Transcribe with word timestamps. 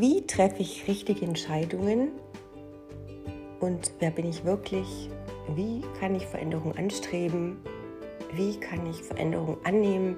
Wie 0.00 0.24
treffe 0.24 0.62
ich 0.62 0.86
richtige 0.86 1.26
Entscheidungen 1.26 2.12
und 3.58 3.90
wer 3.98 4.12
bin 4.12 4.28
ich 4.30 4.44
wirklich? 4.44 5.10
Wie 5.56 5.82
kann 5.98 6.14
ich 6.14 6.24
Veränderung 6.24 6.72
anstreben? 6.76 7.56
Wie 8.32 8.60
kann 8.60 8.88
ich 8.88 9.02
Veränderung 9.02 9.56
annehmen? 9.64 10.16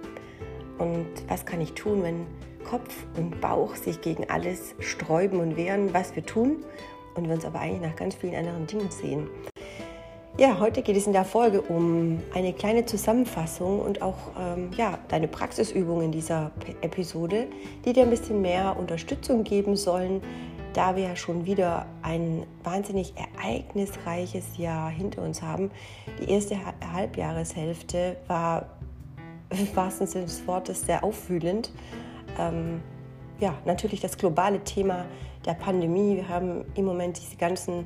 Und 0.77 1.07
was 1.29 1.47
kann 1.47 1.63
ich 1.63 1.73
tun, 1.73 2.03
wenn 2.03 2.27
Kopf 2.63 2.95
und 3.17 3.41
Bauch 3.41 3.75
sich 3.75 4.03
gegen 4.03 4.29
alles 4.29 4.75
sträuben 4.81 5.41
und 5.41 5.57
wehren, 5.57 5.95
was 5.95 6.15
wir 6.15 6.27
tun 6.27 6.63
und 7.15 7.27
wir 7.27 7.35
uns 7.35 7.47
aber 7.47 7.61
eigentlich 7.61 7.81
nach 7.81 7.97
ganz 7.97 8.17
vielen 8.17 8.35
anderen 8.35 8.67
Dingen 8.67 8.91
sehen? 8.91 9.31
Ja, 10.41 10.59
heute 10.59 10.81
geht 10.81 10.97
es 10.97 11.07
in 11.07 11.13
der 11.13 11.27
Folge 11.27 11.61
um 11.61 12.23
eine 12.33 12.55
kleine 12.55 12.87
Zusammenfassung 12.87 13.79
und 13.79 14.01
auch 14.01 14.17
ähm, 14.41 14.71
ja, 14.75 14.99
deine 15.09 15.29
Praxisübungen 15.29 16.07
in 16.07 16.13
dieser 16.13 16.51
Episode, 16.81 17.47
die 17.85 17.93
dir 17.93 18.05
ein 18.05 18.09
bisschen 18.09 18.41
mehr 18.41 18.75
Unterstützung 18.79 19.45
geben 19.45 19.77
sollen, 19.77 20.23
da 20.73 20.97
wir 20.97 21.03
ja 21.03 21.15
schon 21.15 21.45
wieder 21.45 21.85
ein 22.01 22.47
wahnsinnig 22.65 23.13
ereignisreiches 23.19 24.57
Jahr 24.57 24.89
hinter 24.89 25.21
uns 25.21 25.43
haben. 25.43 25.71
Die 26.19 26.31
erste 26.31 26.57
Halbjahreshälfte 26.91 28.17
war 28.27 28.79
im 29.51 29.77
wahrsten 29.77 30.07
Sinne 30.07 30.25
des 30.25 30.47
Wortes 30.47 30.87
sehr 30.87 31.05
aufwühlend. 31.05 31.71
Ähm, 32.39 32.81
ja, 33.41 33.53
natürlich 33.67 34.01
das 34.01 34.17
globale 34.17 34.65
Thema 34.65 35.05
der 35.45 35.53
Pandemie. 35.53 36.17
Wir 36.17 36.31
haben 36.31 36.65
im 36.77 36.87
Moment 36.87 37.19
diese 37.21 37.37
ganzen 37.37 37.85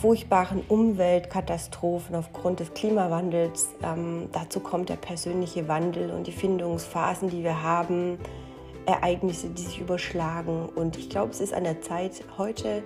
furchtbaren 0.00 0.62
Umweltkatastrophen 0.66 2.16
aufgrund 2.16 2.60
des 2.60 2.72
Klimawandels. 2.72 3.68
Ähm, 3.82 4.28
dazu 4.32 4.60
kommt 4.60 4.88
der 4.88 4.96
persönliche 4.96 5.68
Wandel 5.68 6.10
und 6.10 6.26
die 6.26 6.32
Findungsphasen, 6.32 7.28
die 7.28 7.44
wir 7.44 7.62
haben, 7.62 8.18
Ereignisse, 8.86 9.50
die 9.50 9.62
sich 9.62 9.78
überschlagen. 9.78 10.68
Und 10.74 10.96
ich 10.96 11.10
glaube, 11.10 11.32
es 11.32 11.40
ist 11.40 11.52
an 11.52 11.64
der 11.64 11.82
Zeit, 11.82 12.24
heute 12.38 12.82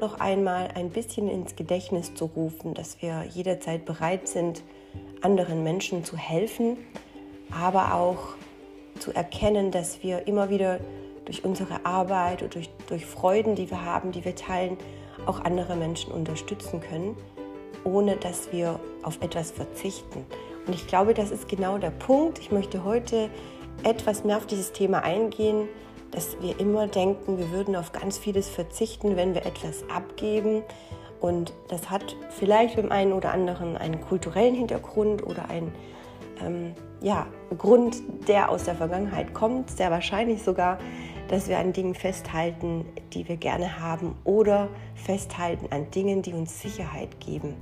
noch 0.00 0.18
einmal 0.18 0.68
ein 0.74 0.90
bisschen 0.90 1.28
ins 1.28 1.54
Gedächtnis 1.54 2.14
zu 2.14 2.24
rufen, 2.24 2.74
dass 2.74 3.00
wir 3.00 3.24
jederzeit 3.30 3.84
bereit 3.84 4.26
sind, 4.26 4.62
anderen 5.20 5.62
Menschen 5.62 6.04
zu 6.04 6.16
helfen, 6.16 6.78
aber 7.50 7.94
auch 7.94 8.34
zu 8.98 9.12
erkennen, 9.12 9.70
dass 9.70 10.02
wir 10.02 10.26
immer 10.26 10.50
wieder 10.50 10.80
durch 11.26 11.44
unsere 11.44 11.84
Arbeit 11.86 12.42
und 12.42 12.54
durch, 12.54 12.70
durch 12.88 13.06
Freuden, 13.06 13.54
die 13.54 13.70
wir 13.70 13.84
haben, 13.84 14.10
die 14.10 14.24
wir 14.24 14.34
teilen, 14.34 14.78
auch 15.26 15.40
andere 15.40 15.76
Menschen 15.76 16.12
unterstützen 16.12 16.80
können, 16.80 17.16
ohne 17.84 18.16
dass 18.16 18.52
wir 18.52 18.78
auf 19.02 19.20
etwas 19.22 19.50
verzichten. 19.50 20.24
Und 20.66 20.74
ich 20.74 20.86
glaube, 20.86 21.14
das 21.14 21.30
ist 21.30 21.48
genau 21.48 21.78
der 21.78 21.90
Punkt. 21.90 22.38
Ich 22.38 22.50
möchte 22.50 22.84
heute 22.84 23.30
etwas 23.82 24.24
mehr 24.24 24.36
auf 24.36 24.46
dieses 24.46 24.72
Thema 24.72 25.02
eingehen, 25.02 25.68
dass 26.10 26.36
wir 26.40 26.58
immer 26.58 26.86
denken, 26.86 27.38
wir 27.38 27.50
würden 27.50 27.76
auf 27.76 27.92
ganz 27.92 28.18
vieles 28.18 28.48
verzichten, 28.48 29.16
wenn 29.16 29.34
wir 29.34 29.46
etwas 29.46 29.84
abgeben. 29.88 30.62
Und 31.20 31.52
das 31.68 31.90
hat 31.90 32.16
vielleicht 32.30 32.76
beim 32.76 32.90
einen 32.90 33.12
oder 33.12 33.32
anderen 33.32 33.76
einen 33.76 34.00
kulturellen 34.00 34.54
Hintergrund 34.54 35.24
oder 35.24 35.48
einen 35.48 35.72
ähm, 36.44 36.74
ja, 37.00 37.26
Grund, 37.56 38.02
der 38.28 38.50
aus 38.50 38.64
der 38.64 38.74
Vergangenheit 38.74 39.32
kommt, 39.34 39.70
sehr 39.70 39.90
wahrscheinlich 39.90 40.42
sogar 40.42 40.78
dass 41.30 41.48
wir 41.48 41.60
an 41.60 41.72
Dingen 41.72 41.94
festhalten, 41.94 42.84
die 43.12 43.28
wir 43.28 43.36
gerne 43.36 43.78
haben 43.78 44.16
oder 44.24 44.68
festhalten 44.96 45.66
an 45.70 45.88
Dingen, 45.92 46.22
die 46.22 46.32
uns 46.32 46.60
Sicherheit 46.60 47.20
geben. 47.20 47.54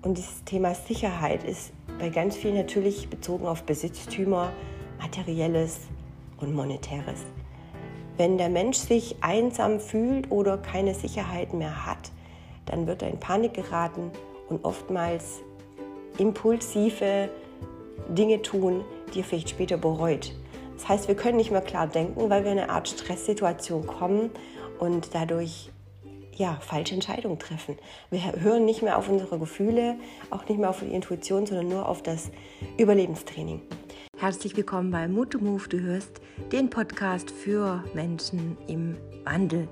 Und 0.00 0.16
dieses 0.16 0.42
Thema 0.44 0.74
Sicherheit 0.74 1.44
ist 1.44 1.72
bei 1.98 2.08
ganz 2.08 2.34
vielen 2.34 2.54
natürlich 2.54 3.10
bezogen 3.10 3.46
auf 3.46 3.64
Besitztümer, 3.64 4.52
materielles 4.98 5.80
und 6.40 6.54
monetäres. 6.54 7.26
Wenn 8.16 8.38
der 8.38 8.48
Mensch 8.48 8.78
sich 8.78 9.16
einsam 9.20 9.80
fühlt 9.80 10.30
oder 10.30 10.56
keine 10.56 10.94
Sicherheit 10.94 11.52
mehr 11.52 11.84
hat, 11.84 12.10
dann 12.64 12.86
wird 12.86 13.02
er 13.02 13.10
in 13.10 13.20
Panik 13.20 13.52
geraten 13.52 14.10
und 14.48 14.64
oftmals 14.64 15.40
impulsive 16.16 17.28
Dinge 18.08 18.40
tun, 18.40 18.82
die 19.12 19.20
er 19.20 19.24
vielleicht 19.24 19.50
später 19.50 19.76
bereut. 19.76 20.34
Das 20.78 20.88
heißt, 20.88 21.08
wir 21.08 21.16
können 21.16 21.38
nicht 21.38 21.50
mehr 21.50 21.60
klar 21.60 21.88
denken, 21.88 22.30
weil 22.30 22.44
wir 22.44 22.52
in 22.52 22.58
eine 22.58 22.70
Art 22.70 22.88
Stresssituation 22.88 23.84
kommen 23.84 24.30
und 24.78 25.12
dadurch 25.12 25.72
ja, 26.36 26.56
falsche 26.60 26.94
Entscheidungen 26.94 27.40
treffen. 27.40 27.76
Wir 28.10 28.32
hören 28.40 28.64
nicht 28.64 28.82
mehr 28.82 28.96
auf 28.96 29.08
unsere 29.08 29.40
Gefühle, 29.40 29.96
auch 30.30 30.48
nicht 30.48 30.58
mehr 30.58 30.70
auf 30.70 30.78
die 30.78 30.86
Intuition, 30.86 31.46
sondern 31.46 31.68
nur 31.68 31.88
auf 31.88 32.04
das 32.04 32.30
Überlebenstraining. 32.78 33.60
Herzlich 34.16 34.56
willkommen 34.56 34.92
bei 34.92 35.08
Mood 35.08 35.32
to 35.32 35.40
Move. 35.40 35.68
Du 35.68 35.80
hörst 35.80 36.20
den 36.52 36.70
Podcast 36.70 37.32
für 37.32 37.82
Menschen 37.92 38.56
im 38.68 38.96
Wandel. 39.24 39.66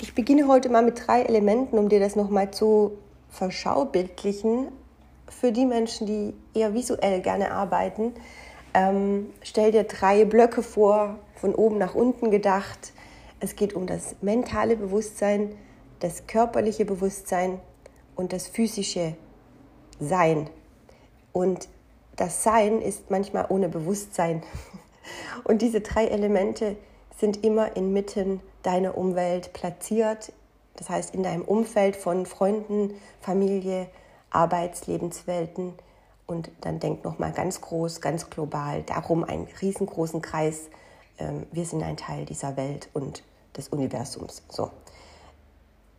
Ich 0.00 0.14
beginne 0.14 0.46
heute 0.46 0.68
mal 0.68 0.84
mit 0.84 1.02
drei 1.04 1.22
Elementen, 1.22 1.78
um 1.78 1.88
dir 1.88 1.98
das 1.98 2.14
nochmal 2.14 2.52
zu 2.52 2.96
verschaubildlichen 3.32 4.68
für 5.28 5.50
die 5.50 5.66
Menschen, 5.66 6.06
die 6.06 6.34
eher 6.54 6.74
visuell 6.74 7.20
gerne 7.20 7.50
arbeiten. 7.50 8.14
Ähm, 8.74 9.30
stell 9.42 9.72
dir 9.72 9.84
drei 9.84 10.24
Blöcke 10.24 10.62
vor, 10.62 11.18
von 11.34 11.54
oben 11.54 11.78
nach 11.78 11.94
unten 11.94 12.30
gedacht. 12.30 12.92
Es 13.40 13.56
geht 13.56 13.74
um 13.74 13.86
das 13.86 14.16
mentale 14.20 14.76
Bewusstsein, 14.76 15.54
das 16.00 16.26
körperliche 16.26 16.84
Bewusstsein 16.84 17.58
und 18.14 18.32
das 18.32 18.46
physische 18.46 19.16
Sein. 19.98 20.48
Und 21.32 21.68
das 22.16 22.44
Sein 22.44 22.80
ist 22.82 23.10
manchmal 23.10 23.46
ohne 23.48 23.68
Bewusstsein. 23.68 24.42
Und 25.44 25.62
diese 25.62 25.80
drei 25.80 26.06
Elemente 26.06 26.76
sind 27.18 27.42
immer 27.44 27.76
inmitten 27.76 28.40
deiner 28.62 28.96
Umwelt 28.96 29.52
platziert, 29.52 30.32
das 30.76 30.88
heißt, 30.88 31.14
in 31.14 31.22
deinem 31.22 31.42
Umfeld 31.42 31.96
von 31.96 32.26
Freunden, 32.26 32.94
Familie, 33.20 33.88
Arbeitslebenswelten 34.30 35.74
und 36.26 36.50
dann 36.60 36.80
denk 36.80 37.04
noch 37.04 37.18
mal 37.18 37.32
ganz 37.32 37.60
groß, 37.60 38.00
ganz 38.00 38.30
global, 38.30 38.82
darum 38.82 39.24
einen 39.24 39.46
riesengroßen 39.60 40.22
Kreis. 40.22 40.68
Ähm, 41.18 41.46
wir 41.52 41.64
sind 41.66 41.82
ein 41.82 41.96
Teil 41.96 42.24
dieser 42.24 42.56
Welt 42.56 42.88
und 42.94 43.22
des 43.56 43.68
Universums. 43.68 44.42
So. 44.48 44.70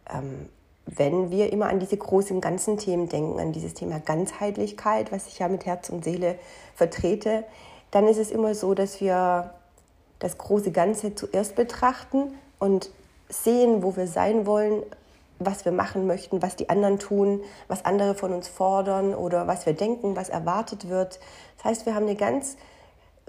Ähm, 0.10 0.50
wenn 0.86 1.32
wir 1.32 1.54
immer 1.54 1.68
an 1.68 1.80
diese 1.80 1.96
großen 1.96 2.42
ganzen 2.42 2.78
Themen 2.78 3.08
denken, 3.08 3.40
an 3.40 3.54
dieses 3.54 3.74
Thema 3.74 4.00
Ganzheitlichkeit, 4.00 5.12
was 5.12 5.28
ich 5.28 5.40
ja 5.40 5.48
mit 5.48 5.66
Herz 5.66 5.90
und 5.90 6.04
Seele 6.04 6.38
vertrete, 6.76 7.46
dann 7.92 8.08
ist 8.08 8.18
es 8.18 8.32
immer 8.32 8.56
so, 8.56 8.74
dass 8.74 9.00
wir 9.00 9.54
das 10.20 10.38
große 10.38 10.72
Ganze 10.72 11.16
zuerst 11.16 11.56
betrachten 11.56 12.34
und 12.60 12.90
sehen, 13.34 13.84
wo 13.84 13.96
wir 13.96 14.08
sein 14.08 14.46
wollen, 14.46 14.84
was 15.40 15.66
wir 15.66 15.72
machen 15.72 16.08
möchten, 16.08 16.42
was 16.42 16.56
die 16.56 16.70
anderen 16.70 17.00
tun, 17.00 17.42
was 17.68 17.86
andere 17.86 18.16
von 18.16 18.34
uns 18.34 18.48
fordern 18.48 19.14
oder 19.14 19.48
was 19.48 19.66
wir 19.66 19.74
denken, 19.74 20.16
was 20.16 20.30
erwartet 20.30 20.90
wird. 20.90 21.20
Das 21.58 21.66
heißt, 21.66 21.86
wir 21.86 21.96
haben 21.96 22.06
eine 22.06 22.16
ganz 22.16 22.58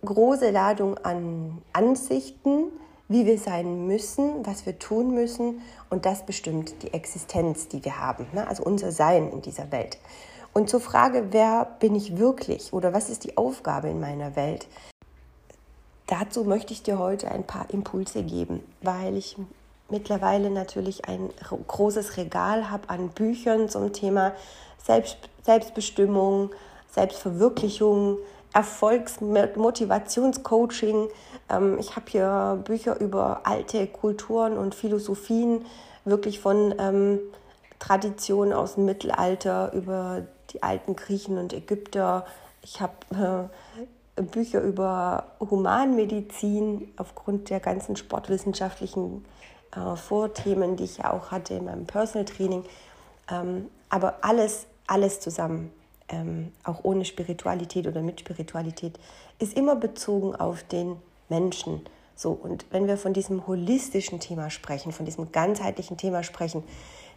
große 0.05 0.51
Ladung 0.51 0.99
an 0.99 1.63
Ansichten, 1.73 2.67
wie 3.09 3.27
wir 3.27 3.39
sein 3.39 3.87
müssen, 3.87 4.47
was 4.47 4.67
wir 4.67 4.79
tun 4.79 5.15
müssen 5.15 5.61
und 5.91 6.07
das 6.07 6.25
bestimmt 6.25 6.83
die 6.83 6.93
Existenz, 6.93 7.69
die 7.69 7.85
wir 7.85 7.99
haben, 7.99 8.27
ne? 8.33 8.47
also 8.49 8.63
unser 8.63 8.93
Sein 8.93 9.31
in 9.31 9.43
dieser 9.43 9.73
Welt. 9.73 9.99
Und 10.53 10.71
zur 10.71 10.81
Frage, 10.81 11.29
wer 11.33 11.77
bin 11.81 11.95
ich 11.95 12.17
wirklich 12.17 12.73
oder 12.73 12.93
was 12.93 13.11
ist 13.11 13.25
die 13.25 13.37
Aufgabe 13.37 13.89
in 13.89 14.01
meiner 14.01 14.37
Welt? 14.37 14.69
Dazu 16.07 16.45
möchte 16.45 16.73
ich 16.73 16.83
dir 16.83 16.99
heute 16.99 17.31
ein 17.31 17.45
paar 17.45 17.67
Impulse 17.71 18.23
geben, 18.23 18.61
weil 18.83 19.17
ich 19.17 19.37
mittlerweile 19.91 20.51
natürlich 20.51 21.09
ein 21.09 21.31
großes 21.67 22.17
Regal 22.17 22.71
habe 22.71 22.89
an 22.89 23.11
Büchern 23.11 23.69
zum 23.69 23.93
Thema 23.93 24.33
Selbst, 24.83 25.19
Selbstbestimmung, 25.43 26.51
Selbstverwirklichung, 26.91 28.17
Erfolgsmotivationscoaching. 28.53 31.09
Ähm, 31.51 31.79
ich 31.79 31.97
habe 31.97 32.07
hier 32.09 32.63
Bücher 32.65 32.99
über 33.01 33.43
alte 33.45 33.87
Kulturen 33.87 34.57
und 34.57 34.75
Philosophien, 34.75 35.67
wirklich 36.05 36.41
von 36.41 36.75
ähm, 36.79 37.21
Traditionen 37.79 38.53
aus 38.53 38.75
dem 38.75 38.85
Mittelalter 38.85 39.73
über 39.73 40.23
die 40.53 40.63
alten 40.63 40.97
Griechen 40.97 41.39
und 41.39 41.53
Ägypter. 41.53 42.27
Ich 42.63 42.81
habe 42.81 43.51
äh, 44.17 44.23
Bücher 44.23 44.63
über 44.63 45.25
Humanmedizin 45.41 46.93
aufgrund 46.97 47.51
der 47.51 47.61
ganzen 47.61 47.97
sportwissenschaftlichen 47.97 49.25
äh, 49.77 49.97
Vorthemen, 49.97 50.77
die 50.77 50.85
ich 50.85 50.99
ja 50.99 51.13
auch 51.13 51.31
hatte 51.31 51.55
in 51.55 51.65
meinem 51.65 51.87
Personal 51.87 52.25
Training. 52.25 52.65
Ähm, 53.31 53.71
aber 53.89 54.19
alles, 54.23 54.67
alles 54.87 55.21
zusammen, 55.21 55.71
ähm, 56.09 56.53
auch 56.65 56.81
ohne 56.83 57.05
Spiritualität 57.05 57.87
oder 57.87 58.03
mit 58.03 58.21
Spiritualität, 58.21 58.99
ist 59.39 59.57
immer 59.57 59.77
bezogen 59.77 60.37
auf 60.37 60.63
den 60.65 60.97
Menschen. 61.29 61.83
So, 62.17 62.31
und 62.31 62.67
wenn 62.71 62.87
wir 62.87 62.97
von 62.97 63.13
diesem 63.13 63.47
holistischen 63.47 64.21
Thema 64.21 64.51
sprechen, 64.51 64.93
von 64.93 65.05
diesem 65.05 65.33
ganzheitlichen 65.33 65.97
Thema 65.97 66.23
sprechen, 66.23 66.63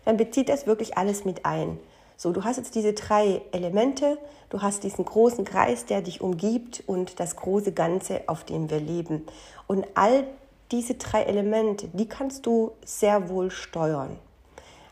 dann 0.05 0.17
bezieht 0.17 0.49
das 0.49 0.65
wirklich 0.65 0.97
alles 0.97 1.25
mit 1.25 1.45
ein. 1.45 1.79
So, 2.15 2.31
du 2.31 2.43
hast 2.43 2.57
jetzt 2.57 2.73
diese 2.73 2.93
drei 2.93 3.41
Elemente, 3.51 4.17
du 4.49 4.63
hast 4.63 4.83
diesen 4.83 5.05
großen 5.05 5.45
Kreis, 5.45 5.85
der 5.85 6.01
dich 6.01 6.21
umgibt 6.21 6.83
und 6.87 7.19
das 7.19 7.35
große 7.35 7.73
Ganze, 7.73 8.21
auf 8.25 8.43
dem 8.43 8.71
wir 8.71 8.79
leben. 8.79 9.27
Und 9.67 9.85
all 9.93 10.23
diese 10.71 10.95
drei 10.95 11.23
Elemente, 11.23 11.87
die 11.93 12.07
kannst 12.07 12.45
du 12.45 12.71
sehr 12.83 13.29
wohl 13.29 13.51
steuern. 13.51 14.17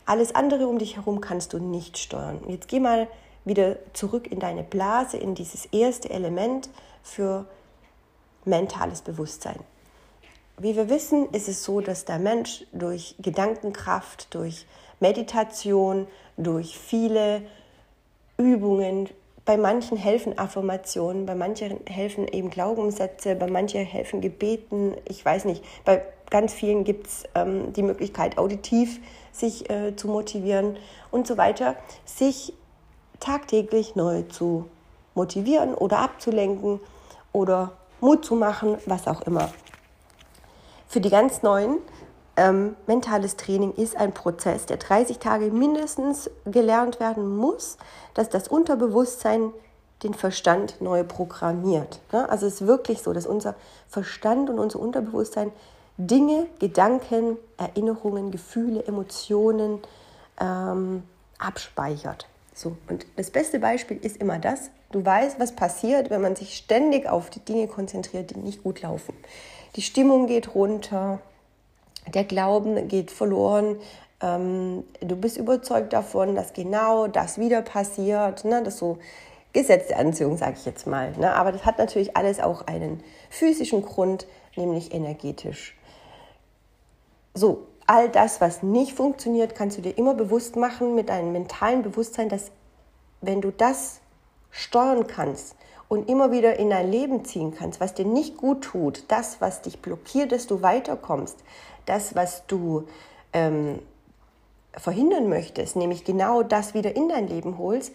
Alles 0.06 0.34
andere 0.34 0.68
um 0.68 0.78
dich 0.78 0.96
herum 0.96 1.20
kannst 1.20 1.52
du 1.52 1.58
nicht 1.58 1.98
steuern. 1.98 2.40
Jetzt 2.48 2.68
geh 2.68 2.80
mal 2.80 3.08
wieder 3.44 3.76
zurück 3.92 4.30
in 4.30 4.38
deine 4.38 4.62
Blase, 4.62 5.16
in 5.16 5.34
dieses 5.34 5.66
erste 5.66 6.10
Element 6.10 6.68
für 7.02 7.46
mentales 8.44 9.02
Bewusstsein. 9.02 9.58
Wie 10.58 10.74
wir 10.74 10.88
wissen, 10.88 11.28
ist 11.32 11.48
es 11.48 11.64
so, 11.64 11.80
dass 11.80 12.04
der 12.04 12.18
Mensch 12.18 12.64
durch 12.72 13.14
Gedankenkraft, 13.18 14.32
durch 14.34 14.66
Meditation, 15.00 16.06
durch 16.36 16.78
viele 16.78 17.42
Übungen, 18.38 19.10
bei 19.46 19.56
manchen 19.56 19.96
helfen 19.96 20.36
Affirmationen, 20.36 21.24
bei 21.24 21.36
manchen 21.36 21.80
helfen 21.86 22.26
eben 22.28 22.50
Glaubenssätze, 22.50 23.36
bei 23.36 23.46
manchen 23.46 23.86
helfen 23.86 24.20
Gebeten, 24.20 24.94
ich 25.08 25.24
weiß 25.24 25.44
nicht, 25.46 25.64
bei 25.84 26.02
ganz 26.30 26.52
vielen 26.52 26.82
gibt 26.82 27.06
es 27.06 27.24
ähm, 27.36 27.72
die 27.72 27.84
Möglichkeit, 27.84 28.36
auditiv 28.36 29.00
sich 29.30 29.70
äh, 29.70 29.94
zu 29.94 30.08
motivieren 30.08 30.76
und 31.12 31.28
so 31.28 31.36
weiter, 31.38 31.76
sich 32.04 32.52
tagtäglich 33.20 33.94
neu 33.94 34.22
zu 34.22 34.68
motivieren 35.14 35.74
oder 35.74 36.00
abzulenken 36.00 36.80
oder 37.32 37.72
Mut 38.00 38.24
zu 38.24 38.34
machen, 38.34 38.76
was 38.84 39.06
auch 39.06 39.22
immer. 39.22 39.50
Für 40.88 41.00
die 41.00 41.10
ganz 41.10 41.42
Neuen, 41.42 41.78
ähm, 42.36 42.76
mentales 42.86 43.36
Training 43.36 43.72
ist 43.74 43.96
ein 43.96 44.12
Prozess, 44.12 44.66
der 44.66 44.76
30 44.76 45.18
Tage 45.18 45.46
mindestens 45.50 46.30
gelernt 46.44 47.00
werden 47.00 47.36
muss, 47.36 47.78
dass 48.14 48.28
das 48.28 48.48
Unterbewusstsein 48.48 49.52
den 50.02 50.14
Verstand 50.14 50.80
neu 50.80 51.04
programmiert. 51.04 52.00
Ne? 52.12 52.28
Also 52.28 52.46
es 52.46 52.60
ist 52.60 52.66
wirklich 52.66 53.02
so, 53.02 53.12
dass 53.12 53.26
unser 53.26 53.54
Verstand 53.88 54.50
und 54.50 54.58
unser 54.58 54.78
Unterbewusstsein 54.78 55.50
Dinge, 55.98 56.46
Gedanken, 56.58 57.38
Erinnerungen, 57.56 58.30
Gefühle, 58.30 58.84
Emotionen 58.84 59.80
ähm, 60.38 61.02
abspeichert. 61.38 62.26
So, 62.52 62.76
und 62.88 63.06
das 63.16 63.30
beste 63.30 63.58
Beispiel 63.58 63.98
ist 63.98 64.18
immer 64.18 64.38
das, 64.38 64.70
du 64.92 65.04
weißt, 65.04 65.40
was 65.40 65.56
passiert, 65.56 66.10
wenn 66.10 66.20
man 66.20 66.36
sich 66.36 66.56
ständig 66.56 67.06
auf 67.08 67.30
die 67.30 67.40
Dinge 67.40 67.66
konzentriert, 67.66 68.30
die 68.30 68.38
nicht 68.38 68.62
gut 68.62 68.82
laufen 68.82 69.14
die 69.76 69.82
Stimmung 69.82 70.26
geht 70.26 70.54
runter, 70.54 71.20
der 72.14 72.24
Glauben 72.24 72.88
geht 72.88 73.10
verloren. 73.10 73.76
Ähm, 74.20 74.84
du 75.00 75.16
bist 75.16 75.36
überzeugt 75.36 75.92
davon, 75.92 76.34
dass 76.34 76.52
genau 76.52 77.06
das 77.06 77.38
wieder 77.38 77.62
passiert. 77.62 78.44
Ne? 78.44 78.62
Das 78.62 78.78
so 78.78 78.98
gesetzte 79.52 79.96
Anziehung, 79.96 80.36
sage 80.36 80.54
ich 80.58 80.66
jetzt 80.66 80.86
mal. 80.86 81.12
Ne? 81.18 81.34
Aber 81.34 81.52
das 81.52 81.64
hat 81.64 81.78
natürlich 81.78 82.16
alles 82.16 82.40
auch 82.40 82.66
einen 82.66 83.02
physischen 83.30 83.82
Grund, 83.82 84.26
nämlich 84.56 84.92
energetisch. 84.94 85.76
So, 87.34 87.66
all 87.86 88.08
das, 88.08 88.40
was 88.40 88.62
nicht 88.62 88.94
funktioniert, 88.94 89.54
kannst 89.54 89.78
du 89.78 89.82
dir 89.82 89.96
immer 89.96 90.14
bewusst 90.14 90.56
machen 90.56 90.94
mit 90.94 91.08
deinem 91.08 91.32
mentalen 91.32 91.82
Bewusstsein, 91.82 92.28
dass 92.28 92.50
wenn 93.20 93.40
du 93.40 93.50
das 93.50 94.00
steuern 94.50 95.06
kannst, 95.06 95.56
und 95.88 96.08
immer 96.08 96.32
wieder 96.32 96.58
in 96.58 96.70
dein 96.70 96.90
Leben 96.90 97.24
ziehen 97.24 97.54
kannst, 97.56 97.80
was 97.80 97.94
dir 97.94 98.04
nicht 98.04 98.36
gut 98.36 98.62
tut, 98.62 99.04
das, 99.08 99.40
was 99.40 99.62
dich 99.62 99.80
blockiert, 99.80 100.32
dass 100.32 100.46
du 100.46 100.62
weiterkommst, 100.62 101.38
das, 101.86 102.14
was 102.14 102.46
du 102.46 102.86
ähm, 103.32 103.80
verhindern 104.76 105.28
möchtest, 105.28 105.76
nämlich 105.76 106.04
genau 106.04 106.42
das 106.42 106.74
wieder 106.74 106.94
in 106.94 107.08
dein 107.08 107.28
Leben 107.28 107.58
holst, 107.58 107.92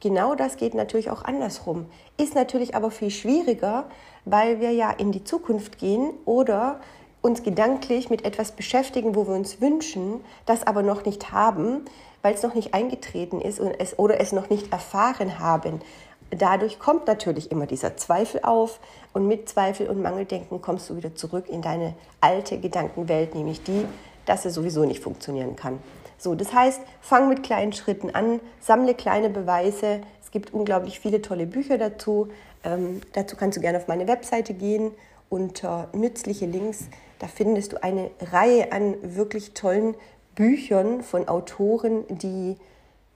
genau 0.00 0.34
das 0.34 0.56
geht 0.56 0.74
natürlich 0.74 1.10
auch 1.10 1.22
andersrum. 1.22 1.86
Ist 2.16 2.34
natürlich 2.34 2.74
aber 2.74 2.90
viel 2.90 3.10
schwieriger, 3.10 3.84
weil 4.24 4.60
wir 4.60 4.72
ja 4.72 4.90
in 4.90 5.12
die 5.12 5.24
Zukunft 5.24 5.78
gehen 5.78 6.10
oder 6.24 6.80
uns 7.22 7.42
gedanklich 7.42 8.10
mit 8.10 8.24
etwas 8.24 8.52
beschäftigen, 8.52 9.14
wo 9.14 9.26
wir 9.26 9.34
uns 9.34 9.60
wünschen, 9.60 10.20
das 10.44 10.66
aber 10.66 10.82
noch 10.82 11.04
nicht 11.04 11.32
haben, 11.32 11.84
weil 12.20 12.34
es 12.34 12.42
noch 12.42 12.54
nicht 12.54 12.74
eingetreten 12.74 13.40
ist 13.40 13.60
und 13.60 13.72
es, 13.78 13.98
oder 13.98 14.20
es 14.20 14.32
noch 14.32 14.50
nicht 14.50 14.72
erfahren 14.72 15.38
haben 15.38 15.80
dadurch 16.30 16.78
kommt 16.78 17.06
natürlich 17.06 17.50
immer 17.50 17.66
dieser 17.66 17.96
Zweifel 17.96 18.40
auf 18.42 18.80
und 19.12 19.28
mit 19.28 19.48
Zweifel 19.48 19.88
und 19.88 20.02
Mangeldenken 20.02 20.60
kommst 20.60 20.90
du 20.90 20.96
wieder 20.96 21.14
zurück 21.14 21.48
in 21.48 21.62
deine 21.62 21.94
alte 22.20 22.58
Gedankenwelt, 22.58 23.34
nämlich 23.34 23.62
die, 23.62 23.86
dass 24.26 24.44
es 24.44 24.54
sowieso 24.54 24.84
nicht 24.84 25.02
funktionieren 25.02 25.56
kann. 25.56 25.78
So, 26.18 26.34
das 26.34 26.52
heißt, 26.52 26.80
fang 27.00 27.28
mit 27.28 27.42
kleinen 27.42 27.72
Schritten 27.72 28.10
an, 28.10 28.40
sammle 28.60 28.94
kleine 28.94 29.28
Beweise. 29.28 30.00
Es 30.22 30.30
gibt 30.30 30.54
unglaublich 30.54 31.00
viele 31.00 31.20
tolle 31.20 31.46
Bücher 31.46 31.76
dazu. 31.76 32.28
Ähm, 32.64 33.00
dazu 33.12 33.36
kannst 33.36 33.58
du 33.58 33.60
gerne 33.60 33.78
auf 33.78 33.88
meine 33.88 34.08
Webseite 34.08 34.54
gehen 34.54 34.92
unter 35.28 35.88
nützliche 35.92 36.46
Links. 36.46 36.88
Da 37.18 37.26
findest 37.26 37.72
du 37.72 37.82
eine 37.82 38.10
Reihe 38.32 38.72
an 38.72 38.96
wirklich 39.02 39.52
tollen 39.52 39.94
Büchern 40.34 41.02
von 41.02 41.28
Autoren, 41.28 42.04
die 42.08 42.56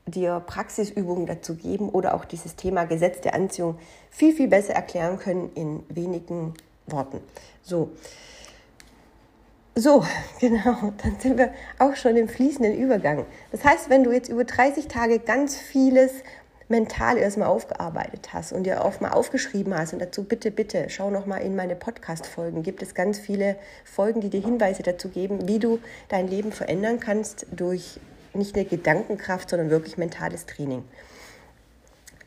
dir 0.09 0.41
Praxisübungen 0.41 1.27
dazu 1.27 1.55
geben 1.55 1.89
oder 1.89 2.15
auch 2.15 2.25
dieses 2.25 2.57
Thema 2.57 2.85
Gesetz 2.85 3.21
der 3.21 3.35
Anziehung 3.35 3.79
viel, 4.11 4.35
viel 4.35 4.49
besser 4.49 4.75
erklären 4.75 5.19
können 5.19 5.51
in 5.55 5.83
wenigen 5.89 6.55
Worten. 6.87 7.21
So. 7.63 7.91
So, 9.75 10.05
genau, 10.41 10.93
dann 11.03 11.21
sind 11.21 11.39
wir 11.39 11.53
auch 11.79 11.95
schon 11.95 12.17
im 12.17 12.29
fließenden 12.29 12.77
Übergang. 12.77 13.27
Das 13.53 13.65
heißt, 13.65 13.91
wenn 13.91 14.03
du 14.03 14.11
jetzt 14.11 14.29
über 14.29 14.45
30 14.45 14.89
Tage 14.89 15.21
ganz 15.21 15.57
vieles 15.57 16.11
mental 16.69 17.17
erstmal 17.17 17.49
aufgearbeitet 17.49 18.33
hast 18.33 18.53
und 18.53 18.65
dir 18.65 18.85
auch 18.85 19.01
mal 19.01 19.11
aufgeschrieben 19.11 19.77
hast 19.77 19.93
und 19.93 20.01
dazu 20.01 20.25
bitte, 20.25 20.51
bitte, 20.51 20.87
schau 20.89 21.11
noch 21.11 21.27
mal 21.27 21.39
in 21.39 21.57
meine 21.57 21.77
Podcast-Folgen. 21.77 22.63
Gibt 22.63 22.83
es 22.83 22.95
ganz 22.95 23.19
viele 23.19 23.57
Folgen, 23.85 24.21
die 24.21 24.31
dir 24.31 24.41
Hinweise 24.41 24.83
dazu 24.83 25.09
geben, 25.09 25.49
wie 25.49 25.59
du 25.59 25.79
dein 26.09 26.29
Leben 26.29 26.53
verändern 26.53 27.01
kannst 27.01 27.47
durch 27.51 27.99
nicht 28.35 28.55
eine 28.55 28.65
Gedankenkraft, 28.65 29.51
sondern 29.51 29.71
wirklich 29.71 29.99
mentales 29.99 30.47
Training. 30.47 30.85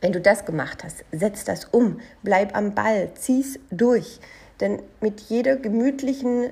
Wenn 0.01 0.11
du 0.11 0.19
das 0.19 0.45
gemacht 0.45 0.83
hast, 0.83 1.05
setz 1.11 1.43
das 1.43 1.65
um, 1.65 1.99
bleib 2.23 2.55
am 2.55 2.73
Ball, 2.73 3.09
zieh's 3.15 3.59
durch. 3.69 4.19
Denn 4.59 4.81
mit 4.99 5.21
jeder 5.21 5.55
gemütlichen 5.55 6.49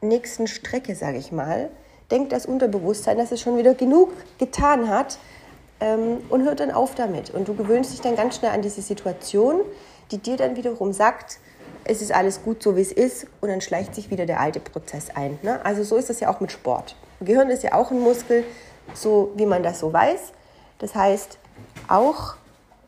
nächsten 0.00 0.46
Strecke, 0.46 0.94
sage 0.94 1.18
ich 1.18 1.30
mal, 1.30 1.70
denkt 2.10 2.32
das 2.32 2.46
Unterbewusstsein, 2.46 3.18
dass 3.18 3.30
es 3.30 3.40
schon 3.40 3.56
wieder 3.56 3.74
genug 3.74 4.12
getan 4.38 4.88
hat 4.88 5.18
ähm, 5.80 6.18
und 6.28 6.44
hört 6.44 6.60
dann 6.60 6.70
auf 6.70 6.94
damit. 6.94 7.30
Und 7.30 7.46
du 7.48 7.54
gewöhnst 7.54 7.92
dich 7.92 8.00
dann 8.00 8.16
ganz 8.16 8.36
schnell 8.36 8.50
an 8.50 8.62
diese 8.62 8.82
Situation, 8.82 9.60
die 10.10 10.18
dir 10.18 10.36
dann 10.36 10.56
wiederum 10.56 10.92
sagt, 10.92 11.38
es 11.84 12.02
ist 12.02 12.12
alles 12.12 12.42
gut 12.42 12.62
so, 12.62 12.76
wie 12.76 12.82
es 12.82 12.92
ist 12.92 13.26
und 13.40 13.48
dann 13.48 13.60
schleicht 13.60 13.94
sich 13.94 14.10
wieder 14.10 14.26
der 14.26 14.40
alte 14.40 14.60
Prozess 14.60 15.10
ein. 15.14 15.38
Ne? 15.42 15.64
Also 15.64 15.82
so 15.82 15.96
ist 15.96 16.10
das 16.10 16.20
ja 16.20 16.28
auch 16.28 16.40
mit 16.40 16.52
Sport. 16.52 16.96
Gehirn 17.20 17.50
ist 17.50 17.62
ja 17.62 17.74
auch 17.74 17.90
ein 17.90 18.00
Muskel, 18.00 18.44
so 18.94 19.32
wie 19.36 19.46
man 19.46 19.62
das 19.62 19.80
so 19.80 19.92
weiß. 19.92 20.32
Das 20.78 20.94
heißt, 20.94 21.38
auch 21.88 22.34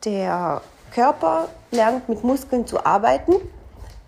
der 0.03 0.61
Körper 0.93 1.49
lernt 1.71 2.09
mit 2.09 2.23
Muskeln 2.23 2.67
zu 2.67 2.85
arbeiten, 2.85 3.33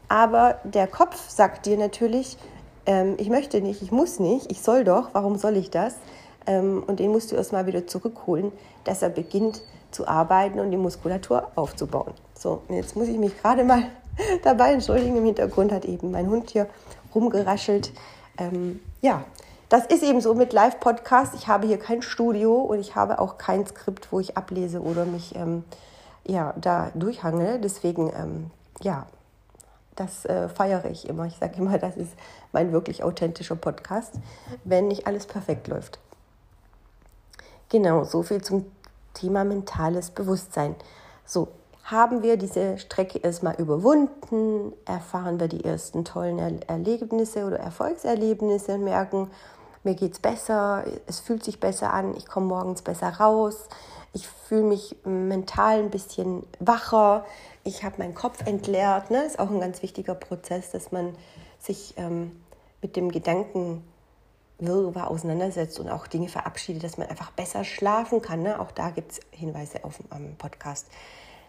aber 0.08 0.60
der 0.64 0.88
Kopf 0.88 1.30
sagt 1.30 1.66
dir 1.66 1.78
natürlich, 1.78 2.38
ähm, 2.86 3.16
ich 3.18 3.30
möchte 3.30 3.62
nicht, 3.62 3.82
ich 3.82 3.92
muss 3.92 4.20
nicht, 4.20 4.52
ich 4.52 4.62
soll 4.62 4.84
doch, 4.84 5.10
warum 5.14 5.38
soll 5.38 5.58
ich 5.58 5.70
das? 5.72 5.96
Ähm, 6.48 6.84
und 6.86 7.00
den 7.00 7.12
musst 7.12 7.32
du 7.32 7.36
erstmal 7.36 7.66
wieder 7.66 7.88
zurückholen, 7.88 8.52
dass 8.84 9.02
er 9.02 9.10
beginnt 9.10 9.62
zu 9.92 10.08
arbeiten 10.08 10.60
und 10.60 10.72
die 10.72 10.78
Muskulatur 10.78 11.52
aufzubauen. 11.56 12.14
So, 12.38 12.62
jetzt 12.70 12.96
muss 12.96 13.08
ich 13.08 13.18
mich 13.18 13.40
gerade 13.42 13.64
mal 13.64 13.84
dabei 14.44 14.74
entschuldigen. 14.74 15.18
Im 15.18 15.26
Hintergrund 15.26 15.72
hat 15.72 15.86
eben 15.86 16.12
mein 16.12 16.30
Hund 16.30 16.50
hier 16.50 16.68
rumgeraschelt. 17.14 17.92
Ähm, 18.38 18.82
ja, 19.02 19.24
das 19.70 19.86
ist 19.86 20.04
eben 20.04 20.22
so 20.22 20.34
mit 20.36 20.54
Live-Podcast. 20.54 21.34
Ich 21.36 21.48
habe 21.48 21.68
hier 21.68 21.80
kein 21.80 22.02
Studio 22.02 22.56
und 22.56 22.80
ich 22.80 22.96
habe 22.96 23.20
auch 23.20 23.38
kein 23.38 23.66
Skript, 23.66 24.12
wo 24.12 24.20
ich 24.20 24.38
ablese 24.38 24.82
oder 24.82 25.06
mich 25.06 25.36
ähm, 25.36 25.64
ja, 26.26 26.54
da 26.58 26.92
durchhange. 26.94 27.60
Deswegen, 27.60 28.12
ähm, 28.16 28.52
ja, 28.82 29.08
das 29.96 30.26
äh, 30.26 30.50
feiere 30.50 30.86
ich 30.86 31.08
immer. 31.10 31.26
Ich 31.26 31.38
sage 31.38 31.58
immer, 31.58 31.78
das 31.80 31.98
ist 31.98 32.14
mein 32.52 32.72
wirklich 32.72 33.04
authentischer 33.04 33.56
Podcast, 33.56 34.14
wenn 34.64 34.88
nicht 34.88 35.08
alles 35.08 35.26
perfekt 35.26 35.68
läuft. 35.68 36.00
Genau, 37.70 38.04
so 38.04 38.22
viel 38.22 38.42
zum 38.42 38.66
Thema 39.14 39.44
mentales 39.44 40.12
Bewusstsein. 40.12 40.76
So, 41.26 41.48
haben 41.86 42.24
wir 42.24 42.38
diese 42.38 42.78
Strecke 42.80 43.20
erstmal 43.20 43.56
überwunden, 43.56 44.74
erfahren 44.86 45.40
wir 45.40 45.48
die 45.48 45.64
ersten 45.64 46.04
tollen 46.04 46.62
Erlebnisse 46.68 47.46
oder 47.46 47.60
Erfolgserlebnisse 47.60 48.74
und 48.74 48.84
merken, 48.84 49.30
mir 49.86 49.96
geht 49.96 50.14
es 50.14 50.20
besser, 50.20 50.84
es 51.08 51.20
fühlt 51.20 51.44
sich 51.44 51.60
besser 51.60 51.94
an, 51.94 52.16
ich 52.18 52.26
komme 52.26 52.48
morgens 52.48 52.82
besser 52.82 53.10
raus, 53.10 53.68
ich 54.14 54.28
fühle 54.28 54.64
mich 54.64 54.96
mental 55.04 55.80
ein 55.80 55.90
bisschen 55.90 56.46
wacher, 56.60 57.26
ich 57.64 57.84
habe 57.84 57.98
meinen 58.00 58.16
Kopf 58.16 58.46
entleert. 58.46 59.12
Ne? 59.12 59.24
Ist 59.26 59.40
auch 59.40 59.50
ein 59.50 59.60
ganz 59.60 59.82
wichtiger 59.82 60.16
Prozess, 60.16 60.72
dass 60.72 60.92
man 60.92 61.16
sich 61.60 61.94
ähm, 61.98 62.32
mit 62.82 62.96
dem 62.96 63.12
Gedanken 63.12 63.84
Wirrwarr 64.60 65.10
auseinandersetzt 65.10 65.80
und 65.80 65.90
auch 65.90 66.08
Dinge 66.08 66.30
verabschiedet, 66.30 66.84
dass 66.84 66.98
man 66.98 67.08
einfach 67.08 67.32
besser 67.32 67.64
schlafen 67.64 68.22
kann. 68.22 68.44
Ne? 68.44 68.60
Auch 68.60 68.72
da 68.72 68.90
gibt 68.90 69.14
es 69.14 69.20
Hinweise 69.32 69.84
auf 69.84 69.98
dem 69.98 70.36
Podcast. 70.38 70.88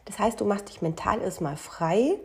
Das 0.07 0.19
heißt, 0.19 0.41
du 0.41 0.45
machst 0.45 0.69
dich 0.69 0.83
mental 0.83 1.21
erstmal 1.21 1.57
frei 1.57 2.17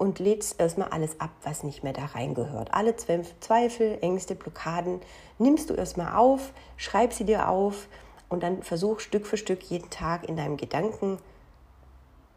und 0.00 0.18
lädst 0.18 0.58
erstmal 0.58 0.88
alles 0.88 1.20
ab, 1.20 1.28
was 1.42 1.62
nicht 1.62 1.84
mehr 1.84 1.92
da 1.92 2.06
reingehört. 2.06 2.72
Alle 2.72 2.96
Zweifel, 2.96 3.98
Ängste, 4.00 4.34
Blockaden 4.34 5.00
nimmst 5.38 5.68
du 5.68 5.74
erstmal 5.74 6.16
auf, 6.16 6.54
schreib 6.78 7.12
sie 7.12 7.24
dir 7.24 7.50
auf 7.50 7.86
und 8.30 8.42
dann 8.42 8.62
versuch 8.62 9.00
Stück 9.00 9.26
für 9.26 9.36
Stück 9.36 9.62
jeden 9.64 9.90
Tag 9.90 10.26
in 10.26 10.36
deinem 10.36 10.56
Gedanken 10.56 11.18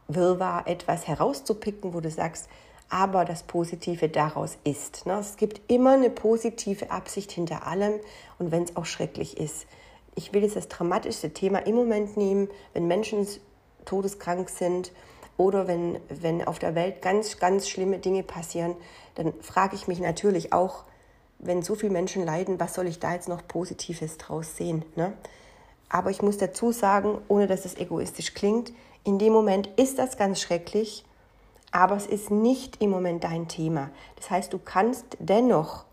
Wirrwarr 0.09 0.67
etwas 0.67 1.07
herauszupicken, 1.07 1.93
wo 1.93 2.01
du 2.01 2.11
sagst, 2.11 2.49
aber 2.89 3.23
das 3.23 3.43
Positive 3.43 4.09
daraus 4.09 4.57
ist. 4.65 5.05
Ne? 5.05 5.13
Es 5.13 5.37
gibt 5.37 5.71
immer 5.71 5.93
eine 5.93 6.09
positive 6.09 6.91
Absicht 6.91 7.31
hinter 7.31 7.65
allem 7.65 7.93
und 8.39 8.51
wenn 8.51 8.63
es 8.63 8.75
auch 8.75 8.85
schrecklich 8.85 9.37
ist. 9.37 9.67
Ich 10.15 10.33
will 10.33 10.43
jetzt 10.43 10.57
das 10.57 10.67
dramatischste 10.67 11.31
Thema 11.31 11.59
im 11.59 11.75
Moment 11.75 12.17
nehmen, 12.17 12.49
wenn 12.73 12.87
Menschen 12.87 13.25
todeskrank 13.85 14.49
sind 14.49 14.91
oder 15.37 15.67
wenn, 15.67 15.99
wenn 16.09 16.45
auf 16.45 16.59
der 16.59 16.75
Welt 16.75 17.01
ganz, 17.01 17.39
ganz 17.39 17.67
schlimme 17.67 17.99
Dinge 17.99 18.23
passieren, 18.23 18.75
dann 19.15 19.33
frage 19.41 19.75
ich 19.75 19.87
mich 19.87 19.99
natürlich 19.99 20.53
auch, 20.53 20.83
wenn 21.39 21.61
so 21.61 21.75
viele 21.75 21.91
Menschen 21.91 22.25
leiden, 22.25 22.59
was 22.59 22.73
soll 22.73 22.87
ich 22.87 22.99
da 22.99 23.13
jetzt 23.13 23.27
noch 23.27 23.47
Positives 23.47 24.17
draus 24.17 24.55
sehen? 24.55 24.85
Ne? 24.95 25.13
Aber 25.89 26.09
ich 26.09 26.21
muss 26.21 26.37
dazu 26.37 26.71
sagen, 26.71 27.19
ohne 27.27 27.47
dass 27.47 27.65
es 27.65 27.75
egoistisch 27.75 28.33
klingt, 28.33 28.71
in 29.03 29.19
dem 29.19 29.33
Moment 29.33 29.67
ist 29.75 29.99
das 29.99 30.17
ganz 30.17 30.39
schrecklich 30.39 31.03
aber 31.73 31.97
es 31.97 32.05
ist 32.05 32.29
nicht 32.29 32.81
im 32.81 32.91
Moment 32.91 33.23
dein 33.23 33.47
Thema. 33.47 33.89
Das 34.15 34.29
heißt, 34.29 34.53
du 34.53 34.59
kannst 34.59 35.17
dennoch 35.19 35.85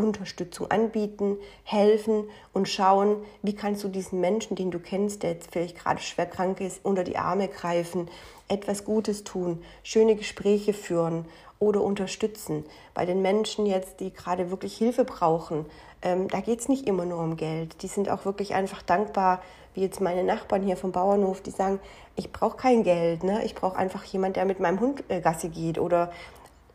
Unterstützung 0.00 0.70
anbieten, 0.70 1.36
helfen 1.64 2.24
und 2.52 2.68
schauen, 2.68 3.16
wie 3.42 3.54
kannst 3.54 3.84
du 3.84 3.88
diesen 3.88 4.20
Menschen, 4.20 4.56
den 4.56 4.70
du 4.70 4.78
kennst, 4.78 5.22
der 5.22 5.32
jetzt 5.32 5.52
vielleicht 5.52 5.78
gerade 5.78 6.00
schwer 6.00 6.26
krank 6.26 6.60
ist, 6.60 6.80
unter 6.84 7.04
die 7.04 7.16
Arme 7.16 7.48
greifen, 7.48 8.08
etwas 8.48 8.84
Gutes 8.84 9.24
tun, 9.24 9.62
schöne 9.82 10.16
Gespräche 10.16 10.72
führen 10.72 11.24
oder 11.58 11.82
unterstützen. 11.82 12.64
Bei 12.94 13.06
den 13.06 13.22
Menschen 13.22 13.66
jetzt, 13.66 14.00
die 14.00 14.12
gerade 14.12 14.50
wirklich 14.50 14.76
Hilfe 14.76 15.04
brauchen, 15.04 15.66
ähm, 16.02 16.28
da 16.28 16.40
geht 16.40 16.60
es 16.60 16.68
nicht 16.68 16.86
immer 16.86 17.04
nur 17.04 17.20
um 17.20 17.36
Geld. 17.36 17.82
Die 17.82 17.88
sind 17.88 18.08
auch 18.08 18.24
wirklich 18.24 18.54
einfach 18.54 18.82
dankbar, 18.82 19.42
wie 19.74 19.82
jetzt 19.82 20.00
meine 20.00 20.24
Nachbarn 20.24 20.62
hier 20.62 20.76
vom 20.76 20.92
Bauernhof, 20.92 21.42
die 21.42 21.50
sagen, 21.50 21.78
ich 22.16 22.32
brauche 22.32 22.56
kein 22.56 22.82
Geld, 22.82 23.22
ne? 23.22 23.44
ich 23.44 23.54
brauche 23.54 23.76
einfach 23.76 24.02
jemand, 24.04 24.36
der 24.36 24.44
mit 24.44 24.58
meinem 24.58 24.80
Hund 24.80 25.04
äh, 25.08 25.20
Gassi 25.20 25.48
geht 25.48 25.78
oder 25.78 26.10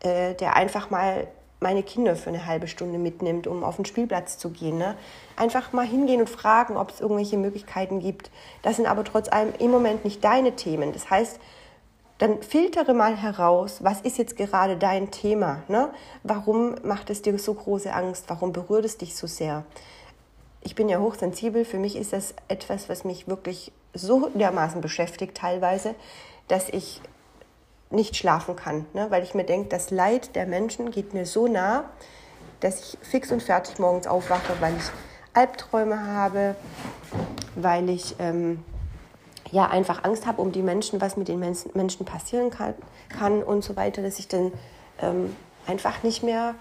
äh, 0.01 0.34
der 0.36 0.55
einfach 0.55 0.89
mal 0.89 1.27
meine 1.59 1.83
Kinder 1.83 2.15
für 2.15 2.29
eine 2.29 2.45
halbe 2.45 2.67
Stunde 2.67 3.00
mitnimmt, 3.00 3.47
um 3.47 3.63
auf 3.63 3.77
den 3.77 3.85
Spielplatz 3.85 4.38
zu 4.38 4.50
gehen. 4.50 4.77
Ne? 4.77 4.95
Einfach 5.35 5.74
mal 5.74 5.85
hingehen 5.85 6.21
und 6.21 6.29
fragen, 6.29 6.77
ob 6.77 6.91
es 6.91 7.01
irgendwelche 7.01 7.38
Möglichkeiten 7.38 8.00
gibt. 8.00 8.29
Das 8.62 8.75
sind 8.75 8.85
aber 8.85 9.03
trotz 9.03 9.29
allem 9.29 9.53
im 9.59 9.71
Moment 9.71 10.03
nicht 10.03 10.24
deine 10.24 10.55
Themen. 10.55 10.93
Das 10.93 11.09
heißt, 11.09 11.39
dann 12.17 12.41
filtere 12.41 12.93
mal 12.93 13.17
heraus, 13.17 13.83
was 13.83 14.01
ist 14.01 14.17
jetzt 14.17 14.38
gerade 14.38 14.77
dein 14.77 15.12
Thema? 15.12 15.63
Ne? 15.67 15.89
Warum 16.24 16.75
macht 16.83 17.09
es 17.09 17.21
dir 17.21 17.38
so 17.39 17.53
große 17.53 17.91
Angst? 17.91 18.25
Warum 18.27 18.53
berührt 18.53 18.85
es 18.85 18.97
dich 18.97 19.15
so 19.15 19.27
sehr? 19.27 19.65
Ich 20.62 20.75
bin 20.75 20.88
ja 20.88 21.00
hochsensibel. 21.00 21.65
Für 21.65 21.77
mich 21.77 21.95
ist 21.95 22.13
das 22.13 22.33
etwas, 22.47 22.89
was 22.89 23.03
mich 23.03 23.27
wirklich 23.27 23.71
so 23.93 24.29
dermaßen 24.33 24.81
beschäftigt 24.81 25.38
teilweise, 25.38 25.95
dass 26.47 26.69
ich 26.69 27.01
nicht 27.89 28.15
schlafen 28.15 28.56
kann, 28.56 28.86
ne? 28.94 29.08
weil 29.10 29.24
ich 29.24 29.34
mir 29.34 29.44
denke, 29.44 29.70
das 29.70 29.92
Leid 29.92 30.36
der 30.36 30.46
Menschen 30.46 30.92
geht 30.92 31.13
mir 31.13 31.25
so 31.25 31.48
nah, 31.48 31.86
dass 32.60 32.80
ich 32.80 32.98
fix 33.01 33.32
und 33.32 33.44
fertig 33.44 33.80
morgens 33.80 34.08
aufwache, 34.08 34.54
weil 34.60 34.75
ich 34.75 34.84
Albträume 35.34 36.08
habe, 36.08 36.56
weil 37.56 37.89
ich 37.89 38.15
ähm, 38.20 38.63
ja, 39.51 39.68
einfach 39.68 40.04
Angst 40.04 40.25
habe 40.25 40.42
um 40.42 40.51
die 40.51 40.62
Menschen, 40.62 41.01
was 41.01 41.18
mit 41.18 41.27
den 41.27 41.39
Menschen 41.39 42.06
passieren 42.06 42.50
kann, 42.50 42.74
kann 43.10 43.44
und 43.44 43.63
so 43.63 43.75
weiter, 43.75 44.01
dass 44.01 44.20
ich 44.20 44.27
dann 44.27 44.51
ähm, 45.01 45.36
einfach 45.68 46.04
nicht 46.04 46.24
mehr 46.24 46.56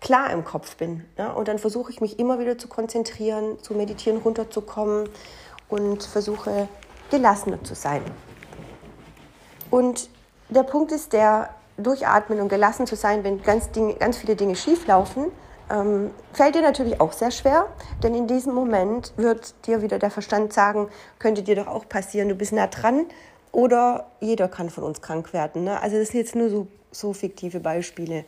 klar 0.00 0.30
im 0.30 0.44
Kopf 0.44 0.76
bin. 0.76 1.04
Ne? 1.16 1.32
Und 1.32 1.48
dann 1.48 1.58
versuche 1.58 1.92
ich 1.92 2.00
mich 2.00 2.18
immer 2.18 2.38
wieder 2.38 2.58
zu 2.58 2.68
konzentrieren, 2.68 3.62
zu 3.62 3.74
meditieren, 3.74 4.18
runterzukommen 4.18 5.08
und 5.68 6.02
versuche 6.02 6.68
gelassener 7.10 7.62
zu 7.62 7.74
sein. 7.74 8.02
Und 9.70 10.08
der 10.52 10.62
Punkt 10.62 10.92
ist 10.92 11.12
der, 11.12 11.50
durchatmen 11.78 12.40
und 12.40 12.48
gelassen 12.48 12.86
zu 12.86 12.96
sein, 12.96 13.24
wenn 13.24 13.42
ganz, 13.42 13.70
Dinge, 13.70 13.94
ganz 13.94 14.18
viele 14.18 14.36
Dinge 14.36 14.56
schief 14.56 14.86
laufen, 14.86 15.26
ähm, 15.70 16.10
fällt 16.32 16.54
dir 16.54 16.62
natürlich 16.62 17.00
auch 17.00 17.12
sehr 17.12 17.30
schwer, 17.30 17.66
denn 18.02 18.14
in 18.14 18.26
diesem 18.26 18.54
Moment 18.54 19.12
wird 19.16 19.54
dir 19.66 19.82
wieder 19.82 19.98
der 19.98 20.10
Verstand 20.10 20.52
sagen, 20.52 20.88
könnte 21.18 21.42
dir 21.42 21.56
doch 21.56 21.66
auch 21.66 21.88
passieren, 21.88 22.28
du 22.28 22.34
bist 22.34 22.52
nah 22.52 22.66
dran 22.66 23.06
oder 23.52 24.06
jeder 24.20 24.48
kann 24.48 24.70
von 24.70 24.84
uns 24.84 25.00
krank 25.00 25.32
werden. 25.32 25.64
Ne? 25.64 25.80
Also 25.80 25.98
das 25.98 26.08
sind 26.08 26.20
jetzt 26.20 26.34
nur 26.34 26.50
so, 26.50 26.66
so 26.90 27.12
fiktive 27.12 27.60
Beispiele, 27.60 28.24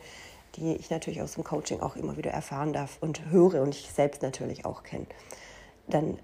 die 0.55 0.75
ich 0.75 0.89
natürlich 0.89 1.21
aus 1.21 1.33
dem 1.33 1.43
Coaching 1.43 1.81
auch 1.81 1.95
immer 1.95 2.17
wieder 2.17 2.31
erfahren 2.31 2.73
darf 2.73 2.97
und 3.01 3.29
höre 3.29 3.61
und 3.61 3.75
ich 3.75 3.91
selbst 3.91 4.21
natürlich 4.21 4.65
auch 4.65 4.83
kenne. 4.83 5.05
Dann 5.87 6.17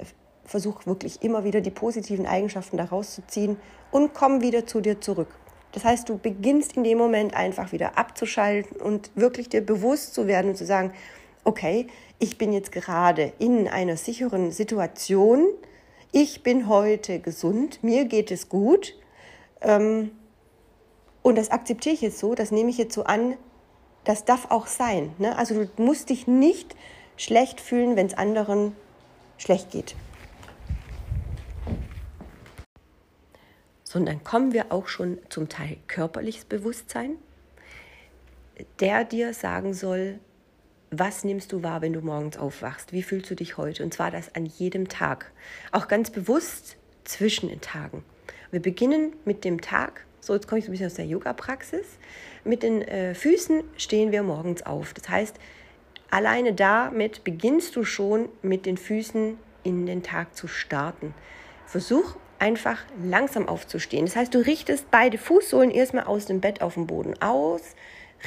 versuch 0.46 0.86
wirklich 0.86 1.22
immer 1.22 1.44
wieder 1.44 1.62
die 1.62 1.72
positiven 1.72 2.26
Eigenschaften 2.26 2.78
daraus 2.78 3.14
zu 3.14 3.26
ziehen 3.28 3.58
und 3.92 4.14
komm 4.14 4.42
wieder 4.42 4.66
zu 4.66 4.82
dir 4.82 5.00
zurück. 5.02 5.30
Das 5.72 5.86
heißt, 5.86 6.10
du 6.10 6.18
beginnst 6.18 6.76
in 6.76 6.84
dem 6.84 6.98
Moment 6.98 7.34
einfach 7.34 7.72
wieder 7.72 7.98
abzuschalten 7.98 8.78
und 8.78 9.12
wirklich 9.16 9.50
dir 9.50 9.62
bewusst 9.62 10.14
zu 10.14 10.28
werden 10.28 10.52
und 10.52 10.58
zu 10.58 10.66
sagen, 10.66 10.94
okay, 11.44 11.88
ich 12.20 12.38
bin 12.38 12.54
jetzt 12.54 12.72
gerade 12.72 13.34
in 13.40 13.68
einer 13.68 13.98
sicheren 13.98 14.52
Situation, 14.52 15.46
ich 16.12 16.44
bin 16.44 16.68
heute 16.68 17.20
gesund, 17.20 17.84
mir 17.84 18.06
geht 18.06 18.32
es 18.32 18.50
gut 18.50 18.96
ähm, 19.62 20.12
und 21.22 21.38
das 21.38 21.52
akzeptiere 21.52 21.96
ich 21.96 22.02
jetzt 22.02 22.20
so, 22.20 22.36
das 22.36 22.52
nehme 22.52 22.70
ich 22.70 22.78
jetzt 22.78 22.94
so 22.94 23.06
an, 23.06 23.38
das 24.04 24.26
darf 24.26 24.50
auch 24.50 24.68
sein. 24.68 25.14
Ne? 25.20 25.38
Also 25.38 25.64
du 25.64 25.82
musst 25.82 26.10
dich 26.10 26.28
nicht 26.28 26.76
schlecht 27.18 27.62
fühlen, 27.62 27.96
wenn 27.96 28.08
es 28.08 28.14
anderen 28.14 28.76
schlecht 29.38 29.72
geht. 29.72 29.96
Sondern 33.92 34.24
kommen 34.24 34.54
wir 34.54 34.72
auch 34.72 34.88
schon 34.88 35.18
zum 35.28 35.50
Teil 35.50 35.76
körperliches 35.88 36.46
Bewusstsein, 36.46 37.18
der 38.80 39.04
dir 39.04 39.34
sagen 39.34 39.74
soll, 39.74 40.20
was 40.92 41.26
nimmst 41.26 41.52
du 41.52 41.62
wahr, 41.62 41.82
wenn 41.82 41.92
du 41.92 42.00
morgens 42.00 42.38
aufwachst? 42.38 42.94
Wie 42.94 43.04
fühlst 43.04 43.30
du 43.30 43.36
dich 43.36 43.58
heute? 43.58 43.84
Und 43.84 43.94
zwar 43.94 44.10
das 44.10 44.34
an 44.34 44.46
jedem 44.46 44.88
Tag. 44.88 45.34
Auch 45.74 45.90
ganz 45.90 46.10
bewusst 46.10 46.78
zwischen 47.04 47.50
den 47.50 47.60
Tagen. 47.60 48.06
Wir 48.50 48.62
beginnen 48.62 49.12
mit 49.26 49.44
dem 49.44 49.60
Tag, 49.60 50.06
so 50.22 50.34
jetzt 50.34 50.48
komme 50.48 50.60
ich 50.60 50.66
so 50.66 50.70
ein 50.70 50.72
bisschen 50.72 50.88
aus 50.88 50.94
der 50.94 51.06
Yoga-Praxis. 51.06 51.86
Mit 52.46 52.64
den 52.64 52.84
äh, 52.84 53.14
Füßen 53.14 53.62
stehen 53.76 54.14
wir 54.14 54.24
morgens 54.24 54.66
auf. 54.66 54.94
Das 54.94 55.10
heißt, 55.10 55.36
alleine 56.10 56.54
damit 56.54 57.26
beginnst 57.26 57.76
du 57.76 57.84
schon 57.84 58.30
mit 58.42 58.66
den 58.66 58.78
Füßen 58.78 59.38
in 59.64 59.86
den 59.86 60.02
Tag 60.02 60.34
zu 60.38 60.48
starten. 60.48 61.14
Versuch 61.66 62.16
einfach 62.42 62.80
langsam 63.04 63.48
aufzustehen. 63.48 64.06
Das 64.06 64.16
heißt, 64.16 64.34
du 64.34 64.40
richtest 64.40 64.90
beide 64.90 65.18
Fußsohlen 65.18 65.72
erstmal 65.72 66.06
aus 66.06 66.26
dem 66.26 66.42
Bett 66.42 66.62
auf 66.62 66.74
den 66.74 66.88
Boden 66.88 67.22
aus, 67.22 67.62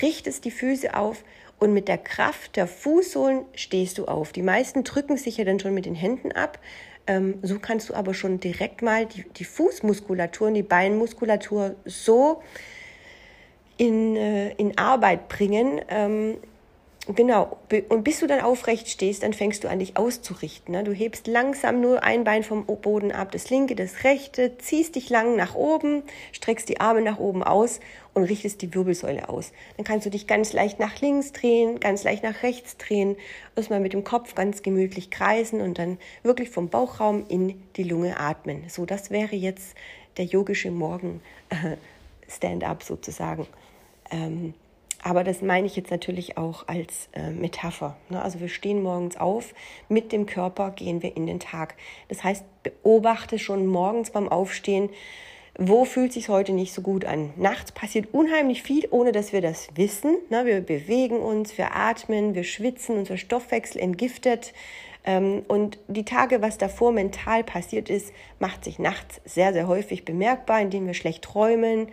richtest 0.01 0.45
die 0.45 0.53
Füße 0.53 0.95
auf 0.95 1.25
und 1.59 1.75
mit 1.75 1.89
der 1.89 1.99
Kraft 1.99 2.57
der 2.57 2.67
Fußsohlen 2.67 3.45
stehst 3.55 3.99
du 3.99 4.07
auf. 4.07 4.33
Die 4.33 4.43
meisten 4.43 4.85
drücken 4.85 5.17
sich 5.17 5.37
ja 5.37 5.45
dann 5.45 5.59
schon 5.59 5.75
mit 5.75 5.85
den 5.85 5.97
Händen 5.97 6.31
ab. 6.33 6.61
Ähm, 7.07 7.39
so 7.43 7.59
kannst 7.59 7.91
du 7.91 7.95
aber 7.95 8.15
schon 8.15 8.41
direkt 8.41 8.83
mal 8.83 9.05
die, 9.07 9.25
die 9.37 9.45
Fußmuskulatur 9.45 10.49
und 10.49 10.55
die 10.55 10.63
Beinmuskulatur 10.63 11.75
so 11.85 12.41
in, 13.77 14.17
äh, 14.17 14.53
in 14.53 14.79
Arbeit 14.79 15.29
bringen, 15.29 15.81
ähm, 15.89 16.37
Genau, 17.07 17.59
und 17.91 18.03
bis 18.03 18.21
du 18.21 18.27
dann 18.27 18.41
aufrecht 18.41 18.89
stehst, 18.89 19.25
dann 19.25 19.35
fängst 19.35 19.63
du 19.63 19.69
an, 19.69 19.79
dich 19.79 19.99
auszurichten. 19.99 20.73
Ne? 20.73 20.85
Du 20.85 20.93
hebst 20.93 21.27
langsam 21.27 21.83
nur 21.83 22.03
ein 22.03 22.25
Bein 22.25 22.43
vom 22.43 22.65
Boden 22.65 23.13
ab, 23.13 23.31
das 23.31 23.51
linke, 23.51 23.75
das 23.75 24.05
rechte, 24.05 24.57
ziehst 24.57 24.95
dich 24.95 25.11
lang 25.11 25.37
nach 25.37 25.55
oben, 25.55 26.03
streckst 26.33 26.67
die 26.67 26.81
Arme 26.81 27.03
nach 27.03 27.19
oben 27.19 27.43
aus 27.43 27.81
und 28.15 28.25
richtest 28.25 28.63
die 28.63 28.75
Wirbelsäule 28.75 29.29
aus. 29.29 29.53
Dann 29.77 29.85
kannst 29.85 30.07
du 30.07 30.11
dich 30.11 30.27
ganz 30.27 30.55
leicht 30.55 30.81
nach 30.81 30.99
links 31.03 31.33
drehen, 31.33 31.79
ganz 31.79 32.05
leicht 32.05 32.23
nach 32.23 32.43
rechts 32.43 32.79
drehen, 32.79 33.17
erstmal 33.55 33.81
mit 33.81 33.93
dem 33.93 34.05
Kopf 34.05 34.35
ganz 34.35 34.63
gemütlich 34.63 35.11
kreisen 35.11 35.61
und 35.61 35.79
dann 35.79 35.99
wirklich 36.23 36.49
vom 36.49 36.71
Bauchraum 36.71 37.27
in 37.29 37.63
die 37.77 37.85
Lunge 37.85 38.19
atmen. 38.19 38.71
So, 38.71 38.87
das 38.87 39.11
wäre 39.11 39.37
jetzt 39.37 39.77
der 40.17 40.25
yogische 40.25 40.71
Morgen 40.71 41.21
äh, 41.51 41.77
sozusagen. 42.81 43.47
Ähm, 44.11 44.55
aber 45.05 45.23
das 45.23 45.43
meine 45.43 45.67
ich 45.67 45.77
jetzt 45.77 45.91
natürlich 45.91 46.39
auch 46.39 46.67
als 46.67 47.11
äh, 47.13 47.31
Metapher. 47.31 47.97
Ne? 48.09 48.21
Also 48.21 48.41
wir 48.41 48.49
stehen 48.49 48.83
morgens 48.83 49.19
auf, 49.19 49.55
mit 49.91 50.13
dem 50.13 50.25
Körper 50.25 50.71
gehen 50.71 51.03
wir 51.03 51.15
in 51.15 51.27
den 51.27 51.41
Tag. 51.41 51.75
Das 52.09 52.25
heißt, 52.25 52.43
beobachte 52.63 53.39
schon 53.39 53.67
morgens 53.67 54.11
beim 54.11 54.31
Aufstehen, 54.31 54.89
wo 55.59 55.85
fühlt 55.85 56.15
sich 56.15 56.31
heute 56.31 56.53
nicht 56.53 56.73
so 56.73 56.81
gut 56.81 57.05
an? 57.05 57.35
Nachts 57.37 57.71
passiert 57.71 58.13
unheimlich 58.13 58.63
viel, 58.63 58.89
ohne 58.91 59.13
dass 59.13 59.35
wir 59.35 59.43
das 59.43 59.69
wissen. 59.77 60.17
Na, 60.31 60.47
wir 60.47 60.63
bewegen 60.63 61.19
uns, 61.19 61.57
wir 61.59 61.77
atmen, 61.77 62.35
wir 62.35 62.45
schwitzen, 62.45 62.97
unser 62.97 63.19
Stoffwechsel 63.19 63.83
entgiftet. 63.83 64.55
Ähm, 65.05 65.43
und 65.49 65.79
die 65.87 66.07
Tage, 66.07 66.41
was 66.41 66.57
davor 66.57 66.93
mental 66.93 67.45
passiert 67.45 67.91
ist, 67.91 68.11
macht 68.39 68.65
sich 68.65 68.79
nachts 68.79 69.21
sehr, 69.27 69.53
sehr 69.53 69.69
häufig 69.69 70.07
bemerkbar, 70.07 70.63
indem 70.63 70.87
wir 70.87 70.95
schlecht 70.95 71.23
träumen 71.23 71.89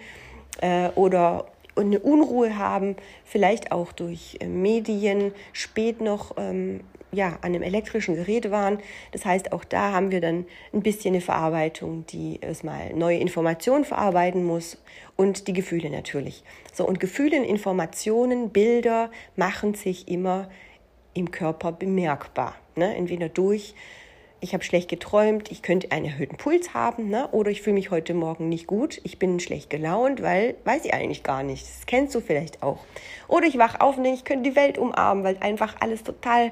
äh, 0.61 0.89
oder 0.95 1.50
eine 1.75 1.99
Unruhe 1.99 2.57
haben, 2.57 2.95
vielleicht 3.23 3.71
auch 3.71 3.91
durch 3.91 4.37
äh, 4.39 4.47
Medien, 4.47 5.33
spät 5.53 6.01
noch 6.01 6.35
ähm, 6.37 6.81
ja, 7.11 7.37
an 7.41 7.53
einem 7.53 7.61
elektrischen 7.61 8.15
Gerät 8.15 8.51
waren. 8.51 8.79
Das 9.11 9.25
heißt, 9.25 9.51
auch 9.51 9.63
da 9.63 9.91
haben 9.91 10.11
wir 10.11 10.21
dann 10.21 10.45
ein 10.73 10.81
bisschen 10.81 11.13
eine 11.13 11.21
Verarbeitung, 11.21 12.05
die 12.07 12.39
erstmal 12.41 12.93
neue 12.93 13.17
Informationen 13.17 13.83
verarbeiten 13.83 14.43
muss 14.43 14.77
und 15.17 15.47
die 15.47 15.53
Gefühle 15.53 15.89
natürlich. 15.89 16.43
So, 16.73 16.87
und 16.87 16.99
Gefühle, 16.99 17.43
Informationen, 17.43 18.49
Bilder 18.49 19.11
machen 19.35 19.73
sich 19.73 20.07
immer 20.07 20.49
im 21.13 21.31
Körper 21.31 21.73
bemerkbar. 21.73 22.55
Ne? 22.75 22.95
Entweder 22.95 23.27
durch 23.27 23.75
ich 24.41 24.55
habe 24.55 24.63
schlecht 24.63 24.89
geträumt, 24.89 25.51
ich 25.51 25.61
könnte 25.61 25.91
einen 25.91 26.05
erhöhten 26.05 26.35
Puls 26.35 26.73
haben, 26.73 27.09
ne? 27.09 27.29
oder 27.31 27.51
ich 27.51 27.61
fühle 27.61 27.75
mich 27.75 27.91
heute 27.91 28.15
Morgen 28.15 28.49
nicht 28.49 28.65
gut, 28.65 28.99
ich 29.03 29.19
bin 29.19 29.39
schlecht 29.39 29.69
gelaunt, 29.69 30.23
weil 30.23 30.55
weiß 30.65 30.83
ich 30.85 30.93
eigentlich 30.95 31.21
gar 31.21 31.43
nicht. 31.43 31.63
Das 31.63 31.85
kennst 31.85 32.15
du 32.15 32.21
vielleicht 32.21 32.63
auch. 32.63 32.79
Oder 33.27 33.45
ich 33.45 33.59
wach 33.59 33.79
auf 33.79 33.97
und 33.97 34.03
denke, 34.03 34.17
ich 34.17 34.25
könnte 34.25 34.49
die 34.49 34.55
Welt 34.55 34.79
umarmen, 34.79 35.23
weil 35.23 35.37
einfach 35.39 35.75
alles 35.79 36.03
total 36.03 36.51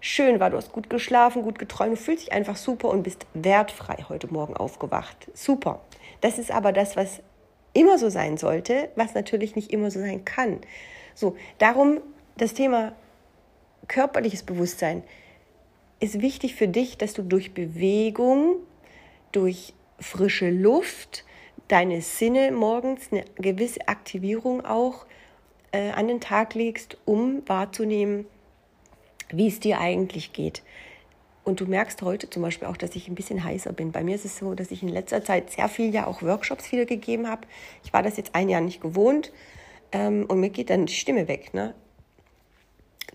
schön 0.00 0.40
war. 0.40 0.48
Du 0.48 0.56
hast 0.56 0.72
gut 0.72 0.88
geschlafen, 0.88 1.42
gut 1.42 1.58
geträumt, 1.58 1.92
du 1.92 1.96
fühlst 1.96 2.24
dich 2.24 2.32
einfach 2.32 2.56
super 2.56 2.88
und 2.88 3.02
bist 3.02 3.26
wertfrei 3.34 4.06
heute 4.08 4.32
Morgen 4.32 4.56
aufgewacht. 4.56 5.28
Super. 5.34 5.80
Das 6.22 6.38
ist 6.38 6.50
aber 6.50 6.72
das, 6.72 6.96
was 6.96 7.20
immer 7.74 7.98
so 7.98 8.08
sein 8.08 8.38
sollte, 8.38 8.88
was 8.96 9.12
natürlich 9.12 9.56
nicht 9.56 9.72
immer 9.72 9.90
so 9.90 10.00
sein 10.00 10.24
kann. 10.24 10.60
So, 11.14 11.36
darum 11.58 12.00
das 12.38 12.54
Thema 12.54 12.92
körperliches 13.88 14.42
Bewusstsein 14.42 15.02
ist 16.00 16.20
wichtig 16.20 16.54
für 16.54 16.68
dich, 16.68 16.98
dass 16.98 17.14
du 17.14 17.22
durch 17.22 17.54
Bewegung, 17.54 18.56
durch 19.32 19.74
frische 19.98 20.50
Luft, 20.50 21.24
deine 21.68 22.00
Sinne 22.02 22.52
morgens 22.52 23.10
eine 23.10 23.24
gewisse 23.36 23.88
Aktivierung 23.88 24.64
auch 24.64 25.06
äh, 25.72 25.90
an 25.90 26.08
den 26.08 26.20
Tag 26.20 26.54
legst, 26.54 26.98
um 27.04 27.42
wahrzunehmen, 27.46 28.26
wie 29.30 29.48
es 29.48 29.60
dir 29.60 29.80
eigentlich 29.80 30.32
geht. 30.32 30.62
Und 31.44 31.60
du 31.60 31.66
merkst 31.66 32.02
heute 32.02 32.28
zum 32.28 32.42
Beispiel 32.42 32.66
auch, 32.66 32.76
dass 32.76 32.96
ich 32.96 33.08
ein 33.08 33.14
bisschen 33.14 33.42
heißer 33.42 33.72
bin. 33.72 33.92
Bei 33.92 34.02
mir 34.02 34.16
ist 34.16 34.24
es 34.24 34.36
so, 34.36 34.54
dass 34.54 34.72
ich 34.72 34.82
in 34.82 34.88
letzter 34.88 35.24
Zeit 35.24 35.50
sehr 35.50 35.68
viel 35.68 35.94
ja 35.94 36.06
auch 36.06 36.22
Workshops 36.22 36.72
wieder 36.72 36.86
gegeben 36.86 37.28
habe. 37.28 37.46
Ich 37.84 37.92
war 37.92 38.02
das 38.02 38.16
jetzt 38.16 38.34
ein 38.34 38.48
Jahr 38.48 38.60
nicht 38.60 38.80
gewohnt 38.80 39.32
ähm, 39.92 40.26
und 40.26 40.40
mir 40.40 40.50
geht 40.50 40.70
dann 40.70 40.86
die 40.86 40.94
Stimme 40.94 41.28
weg. 41.28 41.54
Ne? 41.54 41.74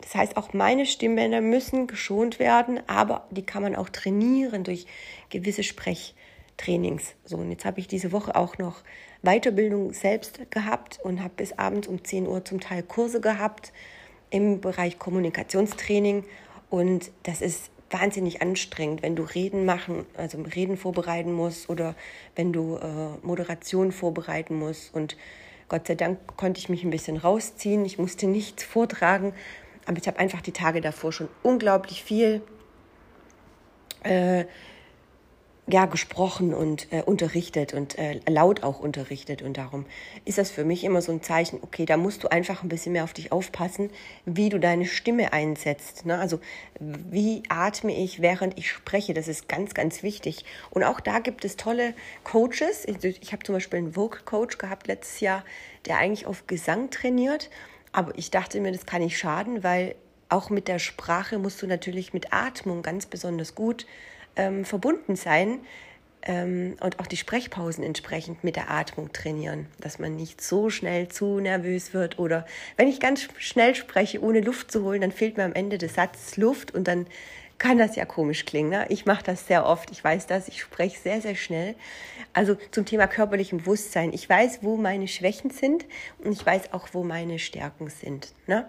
Das 0.01 0.15
heißt, 0.15 0.37
auch 0.37 0.53
meine 0.53 0.85
Stimmbänder 0.85 1.41
müssen 1.41 1.87
geschont 1.87 2.39
werden, 2.39 2.79
aber 2.87 3.27
die 3.31 3.45
kann 3.45 3.61
man 3.63 3.75
auch 3.75 3.89
trainieren 3.89 4.63
durch 4.63 4.85
gewisse 5.29 5.63
Sprechtrainings. 5.63 7.15
So, 7.23 7.37
und 7.37 7.51
jetzt 7.51 7.65
habe 7.65 7.79
ich 7.79 7.87
diese 7.87 8.11
Woche 8.11 8.35
auch 8.35 8.57
noch 8.57 8.83
Weiterbildung 9.21 9.93
selbst 9.93 10.51
gehabt 10.51 10.99
und 11.03 11.21
habe 11.21 11.33
bis 11.37 11.53
abends 11.53 11.87
um 11.87 12.03
10 12.03 12.27
Uhr 12.27 12.43
zum 12.43 12.59
Teil 12.59 12.83
Kurse 12.83 13.21
gehabt 13.21 13.71
im 14.31 14.61
Bereich 14.61 14.97
Kommunikationstraining. 14.97 16.23
Und 16.69 17.11
das 17.23 17.41
ist 17.41 17.69
wahnsinnig 17.91 18.41
anstrengend, 18.41 19.03
wenn 19.03 19.15
du 19.15 19.23
Reden 19.23 19.65
machen, 19.65 20.05
also 20.15 20.41
Reden 20.41 20.77
vorbereiten 20.77 21.33
musst 21.33 21.69
oder 21.69 21.95
wenn 22.35 22.53
du 22.53 22.77
äh, 22.77 23.25
Moderation 23.25 23.91
vorbereiten 23.91 24.55
musst. 24.55 24.93
Und 24.93 25.17
Gott 25.67 25.87
sei 25.87 25.95
Dank 25.95 26.19
konnte 26.37 26.59
ich 26.59 26.69
mich 26.69 26.83
ein 26.83 26.89
bisschen 26.89 27.17
rausziehen. 27.17 27.85
Ich 27.85 27.99
musste 27.99 28.27
nichts 28.27 28.63
vortragen, 28.63 29.33
aber 29.85 29.97
ich 29.97 30.07
habe 30.07 30.19
einfach 30.19 30.41
die 30.41 30.51
Tage 30.51 30.81
davor 30.81 31.11
schon 31.11 31.29
unglaublich 31.43 32.03
viel 32.03 32.41
äh, 34.03 34.45
ja, 35.67 35.85
gesprochen 35.85 36.53
und 36.53 36.91
äh, 36.91 37.01
unterrichtet 37.03 37.73
und 37.73 37.97
äh, 37.97 38.19
laut 38.27 38.63
auch 38.63 38.79
unterrichtet. 38.79 39.41
Und 39.41 39.57
darum 39.57 39.85
ist 40.25 40.37
das 40.37 40.51
für 40.51 40.65
mich 40.65 40.83
immer 40.83 41.01
so 41.01 41.11
ein 41.11 41.21
Zeichen, 41.21 41.59
okay, 41.61 41.85
da 41.85 41.97
musst 41.97 42.23
du 42.23 42.27
einfach 42.27 42.63
ein 42.63 42.69
bisschen 42.69 42.93
mehr 42.93 43.03
auf 43.03 43.13
dich 43.13 43.31
aufpassen, 43.31 43.89
wie 44.25 44.49
du 44.49 44.59
deine 44.59 44.85
Stimme 44.85 45.33
einsetzt. 45.33 46.05
Ne? 46.05 46.17
Also 46.17 46.39
wie 46.79 47.43
atme 47.47 47.95
ich, 47.95 48.21
während 48.21 48.57
ich 48.57 48.69
spreche, 48.69 49.13
das 49.13 49.27
ist 49.27 49.47
ganz, 49.47 49.73
ganz 49.73 50.03
wichtig. 50.03 50.45
Und 50.71 50.83
auch 50.83 50.99
da 50.99 51.19
gibt 51.19 51.45
es 51.45 51.57
tolle 51.57 51.93
Coaches. 52.23 52.85
Ich, 52.85 53.03
ich 53.21 53.31
habe 53.31 53.43
zum 53.43 53.53
Beispiel 53.53 53.79
einen 53.79 53.93
Vogue-Coach 53.93 54.57
gehabt 54.57 54.87
letztes 54.87 55.19
Jahr, 55.19 55.45
der 55.85 55.97
eigentlich 55.97 56.25
auf 56.25 56.47
Gesang 56.47 56.89
trainiert. 56.89 57.49
Aber 57.91 58.17
ich 58.17 58.31
dachte 58.31 58.59
mir, 58.59 58.71
das 58.71 58.85
kann 58.85 59.01
nicht 59.01 59.17
schaden, 59.17 59.63
weil 59.63 59.95
auch 60.29 60.49
mit 60.49 60.67
der 60.67 60.79
Sprache 60.79 61.37
musst 61.39 61.61
du 61.61 61.67
natürlich 61.67 62.13
mit 62.13 62.31
Atmung 62.31 62.81
ganz 62.81 63.05
besonders 63.05 63.53
gut 63.53 63.85
ähm, 64.37 64.63
verbunden 64.63 65.17
sein 65.17 65.59
ähm, 66.23 66.77
und 66.79 66.99
auch 66.99 67.07
die 67.07 67.17
Sprechpausen 67.17 67.83
entsprechend 67.83 68.43
mit 68.43 68.55
der 68.55 68.69
Atmung 68.69 69.11
trainieren, 69.11 69.67
dass 69.79 69.99
man 69.99 70.15
nicht 70.15 70.41
so 70.41 70.69
schnell 70.69 71.09
zu 71.09 71.39
nervös 71.39 71.93
wird 71.93 72.17
oder 72.17 72.45
wenn 72.77 72.87
ich 72.87 72.99
ganz 72.99 73.27
schnell 73.37 73.75
spreche, 73.75 74.21
ohne 74.21 74.39
Luft 74.39 74.71
zu 74.71 74.83
holen, 74.83 75.01
dann 75.01 75.11
fehlt 75.11 75.35
mir 75.35 75.43
am 75.43 75.53
Ende 75.53 75.77
des 75.77 75.95
Satzes 75.95 76.37
Luft 76.37 76.73
und 76.73 76.87
dann 76.87 77.07
kann 77.61 77.77
das 77.77 77.95
ja 77.95 78.05
komisch 78.05 78.45
klingen. 78.45 78.71
Ne? 78.71 78.87
Ich 78.89 79.05
mache 79.05 79.23
das 79.23 79.45
sehr 79.45 79.67
oft. 79.67 79.91
Ich 79.91 80.03
weiß 80.03 80.25
das. 80.25 80.47
Ich 80.47 80.61
spreche 80.61 80.99
sehr, 80.99 81.21
sehr 81.21 81.35
schnell. 81.35 81.75
Also 82.33 82.57
zum 82.71 82.85
Thema 82.85 83.05
körperlichem 83.05 83.59
Bewusstsein. 83.59 84.13
Ich 84.13 84.27
weiß, 84.27 84.63
wo 84.63 84.77
meine 84.77 85.07
Schwächen 85.07 85.51
sind 85.51 85.85
und 86.23 86.31
ich 86.31 86.43
weiß 86.43 86.73
auch, 86.73 86.87
wo 86.93 87.03
meine 87.03 87.37
Stärken 87.37 87.91
sind. 87.91 88.33
Ne? 88.47 88.67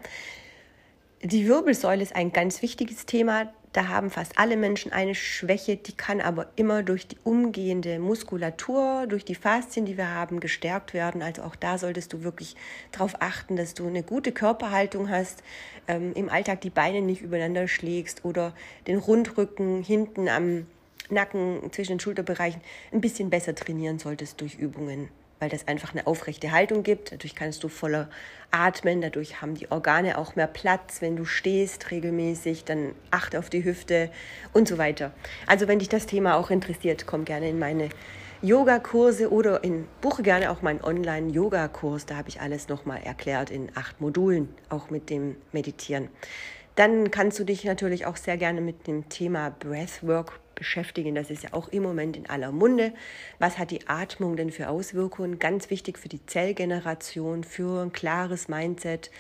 Die 1.23 1.49
Wirbelsäule 1.49 2.03
ist 2.03 2.15
ein 2.15 2.33
ganz 2.33 2.61
wichtiges 2.61 3.07
Thema. 3.07 3.51
Da 3.73 3.89
haben 3.89 4.11
fast 4.11 4.39
alle 4.39 4.59
Menschen 4.59 4.93
eine 4.93 5.15
Schwäche, 5.15 5.77
die 5.77 5.93
kann 5.97 6.21
aber 6.21 6.49
immer 6.57 6.83
durch 6.83 7.07
die 7.07 7.17
umgehende 7.25 7.99
Muskulatur, 7.99 9.07
durch 9.09 9.25
die 9.25 9.35
Faszien, 9.35 9.87
die 9.87 9.97
wir 9.97 10.09
haben, 10.09 10.41
gestärkt 10.41 10.93
werden. 10.93 11.23
Also 11.23 11.43
auch 11.43 11.57
da 11.57 11.79
solltest 11.79 12.13
du 12.13 12.23
wirklich 12.23 12.55
darauf 12.91 13.23
achten, 13.23 13.57
dass 13.57 13.73
du 13.73 13.87
eine 13.87 14.03
gute 14.03 14.33
Körperhaltung 14.33 15.09
hast, 15.09 15.43
ähm, 15.89 16.13
im 16.15 16.29
Alltag 16.29 16.61
die 16.61 16.71
Beine 16.71 17.01
nicht 17.01 17.23
übereinander 17.23 17.67
schlägst 17.67 18.27
oder 18.27 18.53
den 18.87 18.99
Rundrücken 18.99 19.83
hinten 19.83 20.29
am 20.29 20.67
Nacken 21.09 21.73
zwischen 21.73 21.93
den 21.93 22.01
Schulterbereichen 22.01 22.61
ein 22.93 23.01
bisschen 23.01 23.31
besser 23.31 23.55
trainieren 23.55 23.99
solltest 23.99 24.41
durch 24.41 24.55
Übungen 24.55 25.09
weil 25.43 25.49
das 25.49 25.67
einfach 25.67 25.93
eine 25.93 26.07
aufrechte 26.07 26.53
Haltung 26.53 26.85
gibt. 26.85 27.11
Dadurch 27.11 27.35
kannst 27.35 27.65
du 27.65 27.69
voller 27.69 28.09
atmen, 28.53 29.01
dadurch 29.01 29.43
haben 29.43 29.57
die 29.57 29.73
Organe 29.73 30.17
auch 30.17 30.37
mehr 30.37 30.47
Platz, 30.47 31.03
wenn 31.03 31.17
du 31.17 31.25
stehst 31.25 31.91
regelmäßig, 31.91 32.65
dann 32.65 32.95
achte 33.11 33.41
auf 33.41 33.51
die 33.51 33.65
Hüfte 33.65 34.09
und 34.53 34.69
so 34.69 34.79
weiter. 34.79 35.11
Also 35.49 35.67
wenn 35.67 35.81
dich 35.81 35.89
das 35.89 36.07
Thema 36.07 36.37
auch 36.37 36.51
interessiert, 36.51 37.09
komm 37.09 37.25
gerne 37.25 37.49
in 37.49 37.59
meine 37.59 37.89
Yoga-Kurse 38.41 39.33
oder 39.33 39.65
in, 39.65 39.89
buche 40.01 40.23
gerne 40.23 40.49
auch 40.49 40.63
meinen 40.63 40.81
Online-Yoga-Kurs. 40.81 42.07
Da 42.07 42.17
habe 42.17 42.29
ich 42.29 42.41
alles 42.41 42.69
nochmal 42.69 43.01
erklärt 43.03 43.51
in 43.51 43.69
acht 43.75 44.01
Modulen, 44.01 44.49
auch 44.69 44.91
mit 44.91 45.11
dem 45.11 45.35
Meditieren. 45.51 46.09
Dann 46.77 47.11
kannst 47.11 47.37
du 47.41 47.45
dich 47.45 47.65
natürlich 47.65 48.07
auch 48.07 48.17
sehr 48.17 48.37
gerne 48.37 48.61
mit 48.61 48.87
dem 48.87 49.09
Thema 49.09 49.51
Breathwork 49.51 50.39
beschäftigen. 50.55 51.15
Das 51.15 51.31
ist 51.31 51.43
ja 51.43 51.53
auch 51.53 51.69
im 51.69 51.83
Moment 51.83 52.17
in 52.17 52.29
aller 52.29 52.53
Munde. 52.53 52.93
Was 53.39 53.59
hat 53.59 53.71
die 53.71 53.87
Atmung 53.89 54.37
denn 54.37 54.51
für 54.51 54.69
Auswirkungen? 54.69 55.39
Ganz 55.39 55.71
wichtig 55.71 55.99
für 55.99 56.09
die 56.09 56.25
Zellgeneration, 56.27 57.45
für 57.45 57.83
ein 57.83 57.93
klares 57.93 58.49
Mindset. 58.49 59.11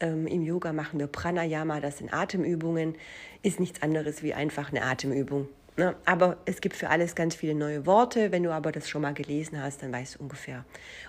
Ähm, 0.00 0.26
Im 0.26 0.42
Yoga 0.42 0.72
machen 0.72 0.98
wir 0.98 1.06
Pranayama, 1.06 1.80
das 1.80 1.98
sind 1.98 2.12
Atemübungen. 2.12 2.96
Ist 3.42 3.60
nichts 3.60 3.82
anderes 3.82 4.22
wie 4.22 4.34
einfach 4.34 4.70
eine 4.70 4.82
Atemübung. 4.82 5.48
Ne? 5.76 5.94
Aber 6.04 6.36
es 6.44 6.60
gibt 6.60 6.76
für 6.76 6.90
alles 6.90 7.14
ganz 7.14 7.34
viele 7.34 7.54
neue 7.54 7.86
Worte. 7.86 8.32
Wenn 8.32 8.42
du 8.42 8.52
aber 8.52 8.72
das 8.72 8.88
schon 8.88 9.02
mal 9.02 9.14
gelesen 9.14 9.60
hast, 9.62 9.82
dann 9.82 9.92
weißt 9.92 10.16
du 10.16 10.18
ungefähr, 10.20 10.64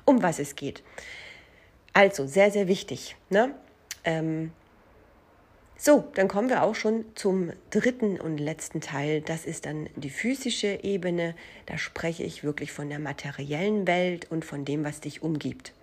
um 0.06 0.24
was 0.24 0.40
es 0.40 0.56
geht. 0.56 0.84
Also, 1.94 2.26
sehr, 2.26 2.50
sehr 2.50 2.68
wichtig. 2.68 3.16
Ne? 3.30 3.54
Ähm, 4.04 4.52
so, 5.86 6.06
dann 6.14 6.30
kommen 6.30 6.48
wir 6.48 6.64
auch 6.64 6.76
schon 6.76 7.04
zum 7.14 7.52
dritten 7.70 8.18
und 8.18 8.38
letzten 8.38 8.80
Teil. 8.80 9.20
Das 9.20 9.44
ist 9.44 9.66
dann 9.66 9.90
die 9.98 10.10
physische 10.10 10.82
Ebene. 10.82 11.36
Da 11.66 11.78
spreche 11.78 12.24
ich 12.24 12.42
wirklich 12.42 12.72
von 12.72 12.88
der 12.88 13.00
materiellen 13.00 13.86
Welt 13.86 14.32
und 14.32 14.46
von 14.46 14.64
dem, 14.64 14.86
was 14.86 15.02
dich 15.02 15.22
umgibt. 15.22 15.74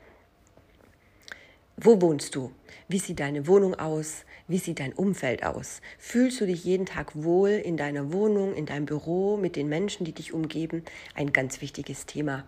Wo 1.77 2.01
wohnst 2.01 2.35
du? 2.35 2.51
Wie 2.89 2.99
sieht 2.99 3.21
deine 3.21 3.47
Wohnung 3.47 3.75
aus? 3.75 4.25
Wie 4.49 4.57
sieht 4.57 4.81
dein 4.81 4.95
Umfeld 4.95 5.45
aus? 5.45 5.83
Fühlst 5.99 6.41
du 6.41 6.47
dich 6.47 6.65
jeden 6.65 6.87
Tag 6.87 7.13
wohl 7.15 7.51
in 7.51 7.77
deiner 7.77 8.11
Wohnung, 8.11 8.55
in 8.55 8.65
deinem 8.65 8.87
Büro, 8.87 9.37
mit 9.37 9.55
den 9.55 9.69
Menschen, 9.69 10.07
die 10.07 10.13
dich 10.13 10.33
umgeben? 10.33 10.83
Ein 11.15 11.35
ganz 11.35 11.61
wichtiges 11.61 12.07
Thema. 12.07 12.45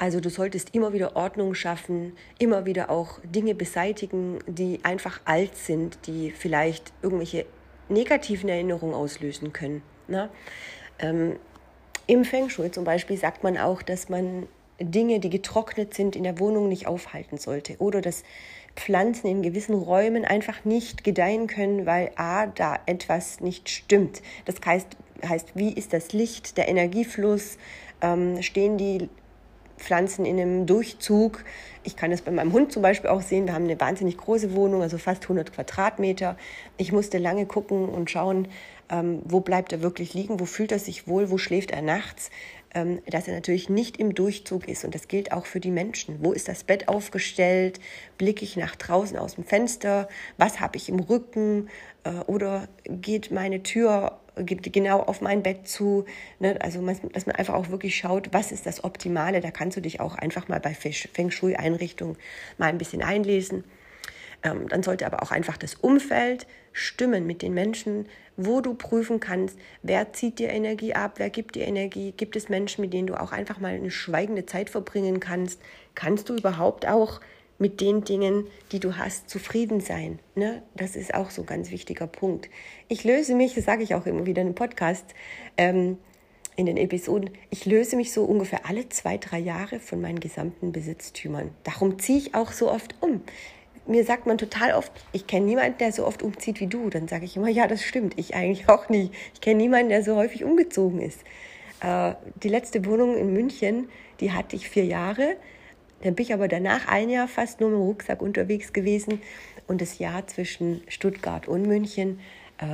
Also 0.00 0.18
du 0.18 0.30
solltest 0.30 0.74
immer 0.74 0.94
wieder 0.94 1.14
Ordnung 1.14 1.54
schaffen, 1.54 2.16
immer 2.38 2.64
wieder 2.64 2.88
auch 2.88 3.20
Dinge 3.22 3.54
beseitigen, 3.54 4.38
die 4.46 4.80
einfach 4.82 5.20
alt 5.26 5.54
sind, 5.58 5.98
die 6.06 6.30
vielleicht 6.30 6.94
irgendwelche 7.02 7.44
negativen 7.90 8.48
Erinnerungen 8.48 8.94
auslösen 8.94 9.52
können. 9.52 9.82
Ne? 10.08 10.30
Ähm, 11.00 11.36
Im 12.06 12.24
Feng 12.24 12.48
Shui 12.48 12.70
zum 12.70 12.84
Beispiel 12.84 13.18
sagt 13.18 13.44
man 13.44 13.58
auch, 13.58 13.82
dass 13.82 14.08
man 14.08 14.46
Dinge, 14.80 15.20
die 15.20 15.28
getrocknet 15.28 15.92
sind, 15.92 16.16
in 16.16 16.22
der 16.22 16.38
Wohnung 16.38 16.70
nicht 16.70 16.86
aufhalten 16.86 17.36
sollte. 17.36 17.76
Oder 17.76 18.00
dass 18.00 18.22
Pflanzen 18.76 19.26
in 19.26 19.42
gewissen 19.42 19.74
Räumen 19.74 20.24
einfach 20.24 20.64
nicht 20.64 21.04
gedeihen 21.04 21.46
können, 21.46 21.84
weil 21.84 22.12
A, 22.16 22.46
da 22.46 22.78
etwas 22.86 23.40
nicht 23.40 23.68
stimmt. 23.68 24.22
Das 24.46 24.54
heißt, 24.64 24.96
heißt 25.28 25.48
wie 25.56 25.74
ist 25.74 25.92
das 25.92 26.14
Licht, 26.14 26.56
der 26.56 26.68
Energiefluss, 26.68 27.58
ähm, 28.00 28.40
stehen 28.40 28.78
die 28.78 29.10
Pflanzen 29.80 30.24
in 30.24 30.38
einem 30.38 30.66
Durchzug. 30.66 31.44
Ich 31.82 31.96
kann 31.96 32.10
das 32.10 32.22
bei 32.22 32.30
meinem 32.30 32.52
Hund 32.52 32.72
zum 32.72 32.82
Beispiel 32.82 33.10
auch 33.10 33.22
sehen. 33.22 33.46
Wir 33.46 33.54
haben 33.54 33.64
eine 33.64 33.80
wahnsinnig 33.80 34.16
große 34.16 34.54
Wohnung, 34.54 34.82
also 34.82 34.98
fast 34.98 35.24
100 35.24 35.52
Quadratmeter. 35.52 36.36
Ich 36.76 36.92
musste 36.92 37.18
lange 37.18 37.46
gucken 37.46 37.88
und 37.88 38.10
schauen, 38.10 38.48
ähm, 38.90 39.22
wo 39.24 39.40
bleibt 39.40 39.72
er 39.72 39.82
wirklich 39.82 40.14
liegen, 40.14 40.40
wo 40.40 40.44
fühlt 40.44 40.72
er 40.72 40.78
sich 40.78 41.08
wohl, 41.08 41.30
wo 41.30 41.38
schläft 41.38 41.70
er 41.70 41.82
nachts 41.82 42.30
ähm, 42.74 43.00
dass 43.06 43.26
er 43.26 43.34
natürlich 43.34 43.68
nicht 43.68 43.96
im 43.96 44.14
Durchzug 44.14 44.68
ist. 44.68 44.84
Und 44.84 44.94
das 44.94 45.08
gilt 45.08 45.32
auch 45.32 45.46
für 45.46 45.60
die 45.60 45.70
Menschen. 45.70 46.18
Wo 46.20 46.32
ist 46.32 46.48
das 46.48 46.64
Bett 46.64 46.88
aufgestellt? 46.88 47.80
Blicke 48.18 48.44
ich 48.44 48.56
nach 48.56 48.76
draußen 48.76 49.16
aus 49.16 49.34
dem 49.34 49.44
Fenster? 49.44 50.08
Was 50.36 50.60
habe 50.60 50.76
ich 50.76 50.88
im 50.88 51.00
Rücken? 51.00 51.68
Äh, 52.04 52.10
oder 52.26 52.68
geht 52.84 53.30
meine 53.30 53.62
Tür 53.62 54.19
genau 54.36 55.00
auf 55.00 55.20
mein 55.20 55.42
Bett 55.42 55.68
zu. 55.68 56.04
Ne? 56.38 56.56
Also, 56.60 56.84
dass 57.12 57.26
man 57.26 57.36
einfach 57.36 57.54
auch 57.54 57.70
wirklich 57.70 57.96
schaut, 57.96 58.32
was 58.32 58.52
ist 58.52 58.66
das 58.66 58.84
Optimale. 58.84 59.40
Da 59.40 59.50
kannst 59.50 59.76
du 59.76 59.80
dich 59.80 60.00
auch 60.00 60.14
einfach 60.14 60.48
mal 60.48 60.60
bei 60.60 60.74
Feng 60.74 61.30
Shui-Einrichtungen 61.30 62.16
mal 62.58 62.66
ein 62.66 62.78
bisschen 62.78 63.02
einlesen. 63.02 63.64
Ähm, 64.42 64.68
dann 64.68 64.82
sollte 64.82 65.06
aber 65.06 65.22
auch 65.22 65.30
einfach 65.30 65.56
das 65.56 65.74
Umfeld 65.74 66.46
stimmen 66.72 67.26
mit 67.26 67.42
den 67.42 67.52
Menschen, 67.52 68.06
wo 68.36 68.60
du 68.60 68.74
prüfen 68.74 69.20
kannst, 69.20 69.58
wer 69.82 70.12
zieht 70.12 70.38
dir 70.38 70.48
Energie 70.48 70.94
ab, 70.94 71.14
wer 71.16 71.28
gibt 71.28 71.56
dir 71.56 71.66
Energie, 71.66 72.12
gibt 72.12 72.36
es 72.36 72.48
Menschen, 72.48 72.82
mit 72.82 72.92
denen 72.92 73.08
du 73.08 73.20
auch 73.20 73.32
einfach 73.32 73.60
mal 73.60 73.74
eine 73.74 73.90
schweigende 73.90 74.46
Zeit 74.46 74.70
verbringen 74.70 75.20
kannst, 75.20 75.60
kannst 75.94 76.28
du 76.28 76.36
überhaupt 76.36 76.86
auch 76.86 77.20
mit 77.60 77.80
den 77.80 78.02
Dingen, 78.02 78.46
die 78.72 78.80
du 78.80 78.96
hast, 78.96 79.30
zufrieden 79.30 79.80
sein. 79.80 80.18
Ne? 80.34 80.62
Das 80.74 80.96
ist 80.96 81.14
auch 81.14 81.30
so 81.30 81.42
ein 81.42 81.46
ganz 81.46 81.70
wichtiger 81.70 82.08
Punkt. 82.08 82.48
Ich 82.88 83.04
löse 83.04 83.34
mich, 83.34 83.54
das 83.54 83.64
sage 83.64 83.84
ich 83.84 83.94
auch 83.94 84.06
immer 84.06 84.26
wieder 84.26 84.42
in 84.42 84.48
einem 84.48 84.54
Podcast, 84.56 85.04
ähm, 85.56 85.98
in 86.56 86.66
den 86.66 86.76
Episoden, 86.76 87.30
ich 87.48 87.64
löse 87.64 87.96
mich 87.96 88.12
so 88.12 88.24
ungefähr 88.24 88.66
alle 88.66 88.88
zwei, 88.88 89.16
drei 89.16 89.38
Jahre 89.38 89.78
von 89.78 90.00
meinen 90.00 90.20
gesamten 90.20 90.72
Besitztümern. 90.72 91.50
Darum 91.64 91.98
ziehe 91.98 92.18
ich 92.18 92.34
auch 92.34 92.52
so 92.52 92.70
oft 92.70 92.96
um 93.00 93.22
mir 93.90 94.04
sagt 94.04 94.26
man 94.26 94.38
total 94.38 94.72
oft, 94.72 94.92
ich 95.12 95.26
kenne 95.26 95.46
niemanden, 95.46 95.78
der 95.78 95.92
so 95.92 96.06
oft 96.06 96.22
umzieht 96.22 96.60
wie 96.60 96.68
du. 96.68 96.90
Dann 96.90 97.08
sage 97.08 97.24
ich 97.24 97.36
immer, 97.36 97.48
ja, 97.48 97.66
das 97.66 97.82
stimmt. 97.82 98.14
Ich 98.16 98.34
eigentlich 98.34 98.68
auch 98.68 98.88
nie. 98.88 99.10
Ich 99.34 99.40
kenne 99.40 99.56
niemanden, 99.56 99.88
der 99.88 100.04
so 100.04 100.16
häufig 100.16 100.44
umgezogen 100.44 101.00
ist. 101.00 101.20
Äh, 101.80 102.14
die 102.42 102.48
letzte 102.48 102.84
Wohnung 102.86 103.16
in 103.16 103.32
München, 103.32 103.88
die 104.20 104.32
hatte 104.32 104.54
ich 104.54 104.68
vier 104.68 104.84
Jahre. 104.84 105.36
Dann 106.02 106.14
bin 106.14 106.24
ich 106.24 106.34
aber 106.34 106.48
danach 106.48 106.88
ein 106.88 107.10
Jahr 107.10 107.28
fast 107.28 107.60
nur 107.60 107.70
mit 107.70 107.78
dem 107.78 107.82
Rucksack 107.82 108.22
unterwegs 108.22 108.72
gewesen. 108.72 109.20
Und 109.66 109.80
das 109.80 109.98
Jahr 109.98 110.26
zwischen 110.26 110.82
Stuttgart 110.88 111.46
und 111.46 111.62
München 111.62 112.20
äh, 112.58 112.64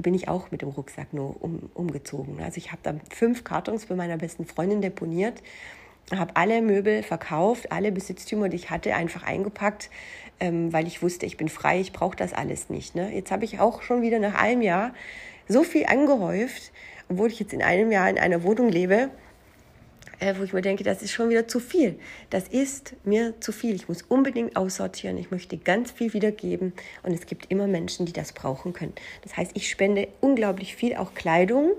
bin 0.00 0.14
ich 0.14 0.28
auch 0.28 0.50
mit 0.50 0.62
dem 0.62 0.70
Rucksack 0.70 1.12
nur 1.12 1.42
um, 1.42 1.70
umgezogen. 1.74 2.40
Also 2.42 2.58
ich 2.58 2.72
habe 2.72 2.80
dann 2.82 3.00
fünf 3.10 3.44
Kartons 3.44 3.86
bei 3.86 3.94
meiner 3.94 4.16
besten 4.16 4.46
Freundin 4.46 4.80
deponiert 4.80 5.42
habe 6.14 6.36
alle 6.36 6.62
Möbel 6.62 7.02
verkauft, 7.02 7.72
alle 7.72 7.90
Besitztümer, 7.90 8.48
die 8.48 8.56
ich 8.56 8.70
hatte, 8.70 8.94
einfach 8.94 9.24
eingepackt, 9.24 9.90
ähm, 10.38 10.72
weil 10.72 10.86
ich 10.86 11.02
wusste, 11.02 11.26
ich 11.26 11.36
bin 11.36 11.48
frei, 11.48 11.80
ich 11.80 11.92
brauche 11.92 12.16
das 12.16 12.32
alles 12.32 12.70
nicht. 12.70 12.94
Ne? 12.94 13.12
Jetzt 13.12 13.32
habe 13.32 13.44
ich 13.44 13.58
auch 13.58 13.82
schon 13.82 14.02
wieder 14.02 14.18
nach 14.18 14.34
einem 14.34 14.62
Jahr 14.62 14.94
so 15.48 15.64
viel 15.64 15.86
angehäuft, 15.86 16.72
obwohl 17.08 17.28
ich 17.28 17.40
jetzt 17.40 17.52
in 17.52 17.62
einem 17.62 17.90
Jahr 17.90 18.08
in 18.08 18.18
einer 18.18 18.42
Wohnung 18.44 18.68
lebe, 18.68 19.10
äh, 20.20 20.34
wo 20.38 20.42
ich 20.42 20.52
mir 20.52 20.62
denke, 20.62 20.84
das 20.84 21.02
ist 21.02 21.12
schon 21.12 21.28
wieder 21.28 21.46
zu 21.46 21.60
viel. 21.60 21.98
Das 22.30 22.48
ist 22.48 22.94
mir 23.04 23.34
zu 23.40 23.52
viel. 23.52 23.74
Ich 23.74 23.88
muss 23.88 24.02
unbedingt 24.02 24.56
aussortieren. 24.56 25.18
Ich 25.18 25.30
möchte 25.30 25.56
ganz 25.56 25.90
viel 25.90 26.12
wiedergeben. 26.12 26.72
Und 27.02 27.12
es 27.12 27.26
gibt 27.26 27.50
immer 27.50 27.66
Menschen, 27.66 28.06
die 28.06 28.12
das 28.12 28.32
brauchen 28.32 28.72
können. 28.72 28.94
Das 29.22 29.36
heißt, 29.36 29.52
ich 29.54 29.68
spende 29.68 30.08
unglaublich 30.20 30.74
viel, 30.74 30.96
auch 30.96 31.14
Kleidung. 31.14 31.72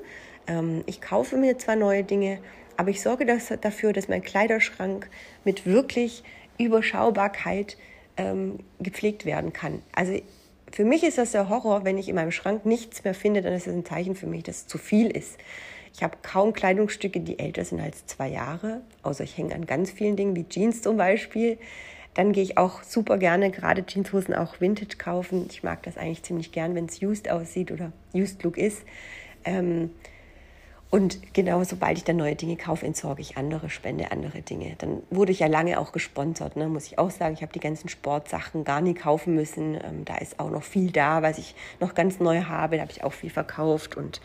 Ähm, 0.47 0.83
ich 0.85 1.01
kaufe 1.01 1.37
mir 1.37 1.57
zwar 1.57 1.75
neue 1.75 2.03
Dinge, 2.03 2.39
aber 2.77 2.89
ich 2.89 3.01
sorge 3.01 3.25
dafür, 3.25 3.93
dass 3.93 4.07
mein 4.07 4.21
Kleiderschrank 4.21 5.09
mit 5.43 5.65
wirklich 5.65 6.23
Überschaubarkeit 6.59 7.77
ähm, 8.17 8.59
gepflegt 8.79 9.25
werden 9.25 9.53
kann. 9.53 9.81
Also 9.93 10.19
für 10.71 10.85
mich 10.85 11.03
ist 11.03 11.17
das 11.17 11.31
der 11.31 11.49
Horror, 11.49 11.85
wenn 11.85 11.97
ich 11.97 12.09
in 12.09 12.15
meinem 12.15 12.31
Schrank 12.31 12.65
nichts 12.65 13.03
mehr 13.03 13.13
finde, 13.13 13.41
dann 13.41 13.53
ist 13.53 13.67
das 13.67 13.73
ein 13.73 13.85
Zeichen 13.85 14.15
für 14.15 14.27
mich, 14.27 14.43
dass 14.43 14.57
es 14.57 14.67
zu 14.67 14.77
viel 14.77 15.09
ist. 15.09 15.37
Ich 15.97 16.03
habe 16.03 16.15
kaum 16.21 16.53
Kleidungsstücke, 16.53 17.21
die 17.21 17.39
älter 17.39 17.65
sind 17.65 17.81
als 17.81 18.05
zwei 18.05 18.27
Jahre, 18.27 18.81
außer 19.01 19.23
ich 19.23 19.35
hänge 19.35 19.55
an 19.55 19.65
ganz 19.65 19.89
vielen 19.89 20.15
Dingen, 20.15 20.35
wie 20.35 20.47
Jeans 20.47 20.83
zum 20.83 20.95
Beispiel. 20.95 21.57
Dann 22.13 22.33
gehe 22.33 22.43
ich 22.43 22.59
auch 22.59 22.83
super 22.83 23.17
gerne 23.17 23.49
gerade 23.49 23.83
Jeanshosen 23.83 24.35
auch 24.35 24.61
Vintage 24.61 24.97
kaufen. 24.99 25.47
Ich 25.49 25.63
mag 25.63 25.81
das 25.81 25.97
eigentlich 25.97 26.21
ziemlich 26.21 26.51
gern, 26.51 26.75
wenn 26.75 26.85
es 26.85 27.01
used 27.01 27.31
aussieht 27.31 27.71
oder 27.71 27.91
used 28.13 28.43
Look 28.43 28.59
ist. 28.59 28.83
Ähm, 29.43 29.89
und 30.91 31.33
genau, 31.33 31.63
sobald 31.63 31.97
ich 31.97 32.03
dann 32.03 32.17
neue 32.17 32.35
Dinge 32.35 32.57
kaufe, 32.57 32.85
entsorge 32.85 33.21
ich 33.21 33.35
andere, 33.35 33.71
spende 33.71 34.11
andere 34.11 34.43
Dinge. 34.43 34.75
Dann 34.77 35.01
wurde 35.09 35.31
ich 35.31 35.39
ja 35.39 35.47
lange 35.47 35.79
auch 35.79 35.93
gesponsert, 35.93 36.57
ne? 36.57 36.67
muss 36.67 36.85
ich 36.85 36.99
auch 36.99 37.09
sagen. 37.09 37.33
Ich 37.33 37.41
habe 37.41 37.53
die 37.53 37.59
ganzen 37.59 37.89
Sportsachen 37.89 38.63
gar 38.65 38.81
nie 38.81 38.93
kaufen 38.93 39.33
müssen. 39.33 39.73
Ähm, 39.73 40.05
da 40.05 40.17
ist 40.17 40.39
auch 40.39 40.51
noch 40.51 40.63
viel 40.63 40.91
da, 40.91 41.23
was 41.23 41.39
ich 41.39 41.55
noch 41.79 41.95
ganz 41.95 42.19
neu 42.19 42.43
habe. 42.43 42.75
Da 42.75 42.83
habe 42.83 42.91
ich 42.91 43.03
auch 43.03 43.13
viel 43.13 43.31
verkauft. 43.31 43.97
Und 43.97 44.21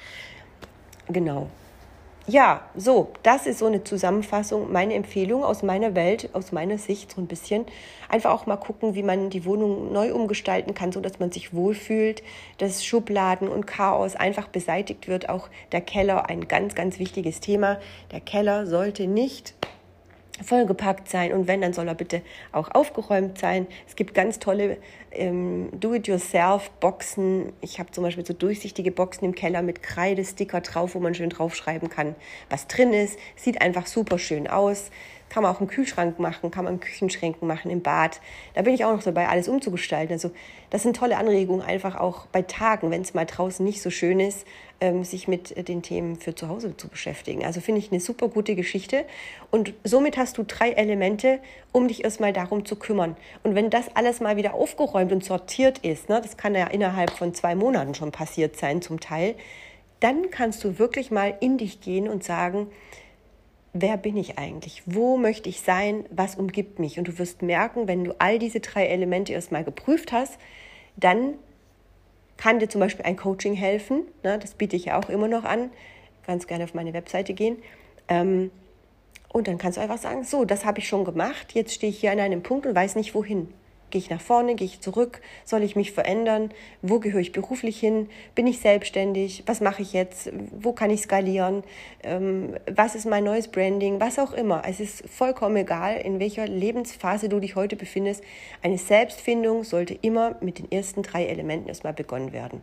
genau, 1.09 1.49
ja, 2.27 2.63
so, 2.77 3.13
das 3.25 3.47
ist 3.47 3.59
so 3.59 3.67
eine 3.67 3.83
Zusammenfassung, 3.83 4.71
meine 4.71 4.95
Empfehlung 4.95 5.43
aus 5.43 5.63
meiner 5.63 5.97
Welt, 5.97 6.31
aus 6.35 6.53
meiner 6.53 6.79
Sicht 6.79 7.13
so 7.13 7.21
ein 7.21 7.27
bisschen. 7.27 7.67
Einfach 8.09 8.31
auch 8.31 8.47
mal 8.47 8.57
gucken, 8.57 8.95
wie 8.95 9.03
man 9.03 9.29
die 9.29 9.45
Wohnung 9.45 9.93
neu 9.93 10.15
umgestalten 10.15 10.73
kann, 10.73 10.93
so 10.93 11.01
dass 11.01 11.19
man 11.19 11.33
sich 11.33 11.53
wohlfühlt, 11.53 12.23
dass 12.59 12.85
Schubladen 12.85 13.49
und 13.49 13.67
Chaos 13.67 14.15
einfach 14.15 14.47
beseitigt 14.47 15.09
wird. 15.09 15.29
Auch 15.29 15.49
der 15.73 15.81
Keller, 15.81 16.29
ein 16.29 16.47
ganz, 16.47 16.77
ganz 16.77 17.01
wichtiges 17.01 17.41
Thema. 17.41 17.81
Der 18.13 18.21
Keller 18.21 18.67
sollte 18.67 19.09
nicht 19.09 19.55
vollgepackt 20.43 21.09
sein 21.09 21.33
und 21.33 21.49
wenn, 21.49 21.61
dann 21.61 21.73
soll 21.73 21.89
er 21.89 21.95
bitte 21.95 22.23
auch 22.53 22.71
aufgeräumt 22.71 23.39
sein. 23.39 23.67
Es 23.87 23.97
gibt 23.97 24.15
ganz 24.15 24.39
tolle 24.39 24.79
ähm, 25.11 25.69
Do-it-yourself-Boxen. 25.73 27.53
Ich 27.61 27.79
habe 27.79 27.91
zum 27.91 28.05
Beispiel 28.05 28.25
so 28.25 28.33
durchsichtige 28.33 28.91
Boxen 28.91 29.25
im 29.25 29.35
Keller 29.35 29.63
mit 29.63 29.83
Kreidesticker 29.83 30.61
drauf, 30.61 30.95
wo 30.95 31.01
man 31.01 31.15
schön 31.15 31.31
draufschreiben 31.31 31.89
kann, 31.89 32.15
was 32.51 32.67
drin 32.67 32.93
ist. 32.93 33.19
Sieht 33.37 33.61
einfach 33.61 33.87
super 33.87 34.19
schön 34.19 34.49
aus. 34.49 34.91
Kann 35.29 35.45
man 35.45 35.55
auch 35.55 35.63
im 35.63 35.67
Kühlschrank 35.67 36.19
machen, 36.19 36.51
kann 36.51 36.65
man 36.65 36.75
in 36.75 36.81
Küchenschränken 36.81 37.49
machen, 37.49 37.71
im 37.71 37.81
Bad. 37.81 38.21
Da 38.53 38.61
bin 38.61 38.75
ich 38.75 38.85
auch 38.85 38.93
noch 38.93 39.03
dabei, 39.03 39.29
alles 39.29 39.49
umzugestalten. 39.49 40.13
Also 40.13 40.31
das 40.69 40.83
sind 40.83 40.95
tolle 40.95 41.17
Anregungen, 41.17 41.65
einfach 41.65 41.97
auch 41.97 42.27
bei 42.27 42.43
Tagen, 42.43 42.91
wenn 42.91 43.01
es 43.01 43.15
mal 43.15 43.25
draußen 43.25 43.65
nicht 43.65 43.81
so 43.81 43.89
schön 43.89 44.21
ist, 44.21 44.47
ähm, 44.83 45.05
sich 45.05 45.29
mit 45.29 45.68
den 45.68 45.81
Themen 45.81 46.16
für 46.16 46.35
zu 46.35 46.49
Hause 46.49 46.77
zu 46.77 46.88
beschäftigen. 46.88 47.45
Also 47.45 47.61
finde 47.61 47.79
ich 47.79 47.92
eine 47.92 48.01
super 48.01 48.27
gute 48.27 48.57
Geschichte. 48.57 49.05
Und 49.53 49.75
somit 49.85 50.16
hast 50.16 50.38
du 50.38 50.42
drei 50.42 50.73
Elemente, 50.73 51.38
um 51.71 51.87
dich 51.87 52.03
erstmal 52.03 52.33
darum 52.33 52.64
zu 52.64 52.75
kümmern. 52.75 53.16
Und 53.45 53.55
wenn 53.55 53.71
das 53.71 53.95
alles 53.95 54.18
mal 54.18 54.37
wieder 54.37 54.55
aufgeräumt 54.55 55.12
und 55.12 55.25
sortiert 55.25 55.79
ist, 55.79 56.09
ne, 56.09 56.21
das 56.21 56.37
kann 56.37 56.57
ja 56.57 56.66
innerhalb 56.66 57.12
von 57.12 57.33
zwei 57.33 57.55
Monaten 57.55 57.95
schon 57.95 58.11
passiert 58.11 58.57
sein 58.57 58.83
zum 58.83 58.99
Teil, 58.99 59.37
dann 60.01 60.31
kannst 60.31 60.64
du 60.64 60.81
wirklich 60.81 61.12
mal 61.12 61.37
in 61.38 61.59
dich 61.59 61.81
gehen 61.81 62.09
und 62.09 62.25
sagen, 62.25 62.66
wer 63.73 63.97
bin 63.97 64.16
ich 64.16 64.37
eigentlich? 64.37 64.83
Wo 64.85 65.16
möchte 65.16 65.49
ich 65.49 65.61
sein? 65.61 66.07
Was 66.11 66.35
umgibt 66.35 66.81
mich? 66.81 66.99
Und 66.99 67.07
du 67.07 67.21
wirst 67.21 67.42
merken, 67.42 67.87
wenn 67.87 68.03
du 68.03 68.16
all 68.18 68.40
diese 68.40 68.59
drei 68.59 68.87
Elemente 68.87 69.33
erstmal 69.33 69.62
geprüft 69.62 70.11
hast, 70.11 70.38
dann 70.97 71.35
kann 72.43 72.59
dir 72.59 72.69
zum 72.69 72.81
Beispiel 72.81 73.05
ein 73.05 73.17
Coaching 73.17 73.55
helfen. 73.55 74.03
Ne? 74.25 74.37
Das 74.37 74.55
biete 74.55 74.75
ich 74.75 74.87
ja 74.87 74.99
auch 74.99 75.09
immer 75.09 75.29
noch 75.29 75.45
an. 75.45 75.71
Ganz 76.27 76.49
gerne 76.49 76.65
auf 76.65 76.75
meine 76.75 76.93
Webseite 76.93 77.35
gehen. 77.35 77.63
Ähm, 78.09 78.51
und 79.29 79.47
dann 79.47 79.59
kannst 79.59 79.79
du 79.79 79.81
einfach 79.81 79.99
sagen, 79.99 80.25
so, 80.25 80.45
das 80.45 80.65
habe 80.65 80.81
ich 80.81 80.89
schon 80.89 81.05
gemacht, 81.05 81.53
jetzt 81.53 81.73
stehe 81.73 81.91
ich 81.91 82.01
hier 82.01 82.11
an 82.11 82.19
einem 82.19 82.43
Punkt 82.43 82.67
und 82.67 82.75
weiß 82.75 82.97
nicht 82.97 83.15
wohin. 83.15 83.55
Gehe 83.93 84.01
ich 84.01 84.09
nach 84.09 84.23
vorne, 84.23 84.55
gehe 84.55 84.67
ich 84.67 84.81
zurück? 84.81 85.21
Soll 85.45 85.63
ich 85.63 85.77
mich 85.77 85.93
verändern? 85.93 86.51
Wo 86.81 86.99
gehöre 86.99 87.21
ich 87.21 87.33
beruflich 87.33 87.79
hin? 87.79 88.09
Bin 88.35 88.47
ich 88.47 88.59
selbstständig? 88.59 89.43
Was 89.45 89.61
mache 89.61 89.83
ich 89.83 89.93
jetzt? 89.93 90.33
Wo 90.51 90.73
kann 90.73 90.89
ich 90.89 91.03
skalieren? 91.03 91.63
Ähm, 92.03 92.57
was 92.75 92.95
ist 92.95 93.05
mein 93.05 93.23
neues 93.23 93.49
Branding? 93.49 94.01
Was 94.01 94.19
auch 94.19 94.33
immer. 94.33 94.63
Es 94.67 94.81
ist 94.81 95.07
vollkommen 95.11 95.57
egal, 95.57 95.99
in 95.99 96.21
welcher 96.21 96.47
Lebensphase 96.47 97.29
du 97.29 97.39
dich 97.39 97.55
heute 97.55 97.77
befindest. 97.77 98.25
Eine 98.63 98.79
Selbstfindung 98.79 99.63
sollte 99.63 99.93
immer 99.93 100.37
mit 100.41 100.59
den 100.59 100.73
ersten 100.73 101.03
drei 101.03 101.27
Elementen 101.27 101.69
erstmal 101.69 101.93
begonnen 101.93 102.33
werden. 102.33 102.63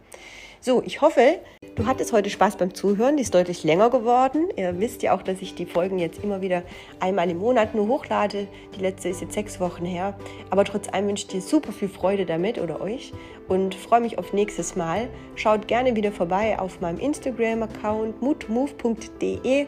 So, 0.62 0.84
ich 0.86 1.00
hoffe, 1.00 1.40
du 1.76 1.86
hattest 1.86 2.12
heute 2.12 2.30
Spaß 2.30 2.58
beim 2.58 2.74
Zuhören. 2.74 3.16
Die 3.16 3.24
ist 3.24 3.34
deutlich 3.34 3.64
länger 3.64 3.90
geworden. 3.90 4.50
Ihr 4.58 4.78
wisst 4.78 5.02
ja 5.04 5.16
auch, 5.16 5.22
dass 5.22 5.42
ich 5.42 5.56
die 5.56 5.66
Folgen 5.66 6.00
jetzt 6.00 6.22
immer 6.22 6.42
wieder 6.42 6.64
einmal 7.00 7.30
im 7.30 7.38
Monat 7.38 7.76
nur 7.76 7.88
hochlade. 7.88 8.46
Die 8.76 8.82
letzte 8.82 9.08
ist 9.08 9.22
jetzt 9.22 9.36
sechs 9.36 9.62
Wochen 9.62 9.86
her. 9.86 10.20
Aber 10.50 10.66
trotz 10.66 10.92
allem 10.92 11.08
wünsche 11.08 11.24
ich 11.28 11.32
dir 11.32 11.42
super 11.42 11.72
viel 11.72 11.88
Freude 11.88 12.26
damit 12.26 12.60
oder 12.60 12.82
euch 12.82 13.14
und 13.48 13.74
freue 13.74 14.02
mich 14.02 14.18
auf 14.18 14.34
nächstes 14.34 14.76
Mal. 14.76 15.08
Schaut 15.36 15.70
gerne 15.70 15.96
wieder 15.96 16.12
vorbei 16.12 16.60
auf 16.60 16.82
meinem 16.82 17.00
Instagram-Account 17.00 18.22
mutmove.de 18.22 19.66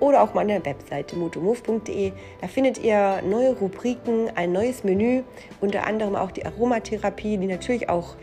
oder 0.00 0.22
auch 0.22 0.34
meine 0.34 0.62
Webseite 0.66 1.16
motomove.de. 1.16 2.12
Da 2.42 2.48
findet 2.48 2.84
ihr 2.84 3.22
neue 3.22 3.56
Rubriken, 3.56 4.30
ein 4.34 4.52
neues 4.52 4.84
Menü, 4.84 5.22
unter 5.62 5.86
anderem 5.86 6.14
auch 6.14 6.30
die 6.30 6.44
Aromatherapie, 6.44 7.38
die 7.38 7.46
natürlich 7.46 7.88
auch 7.88 8.16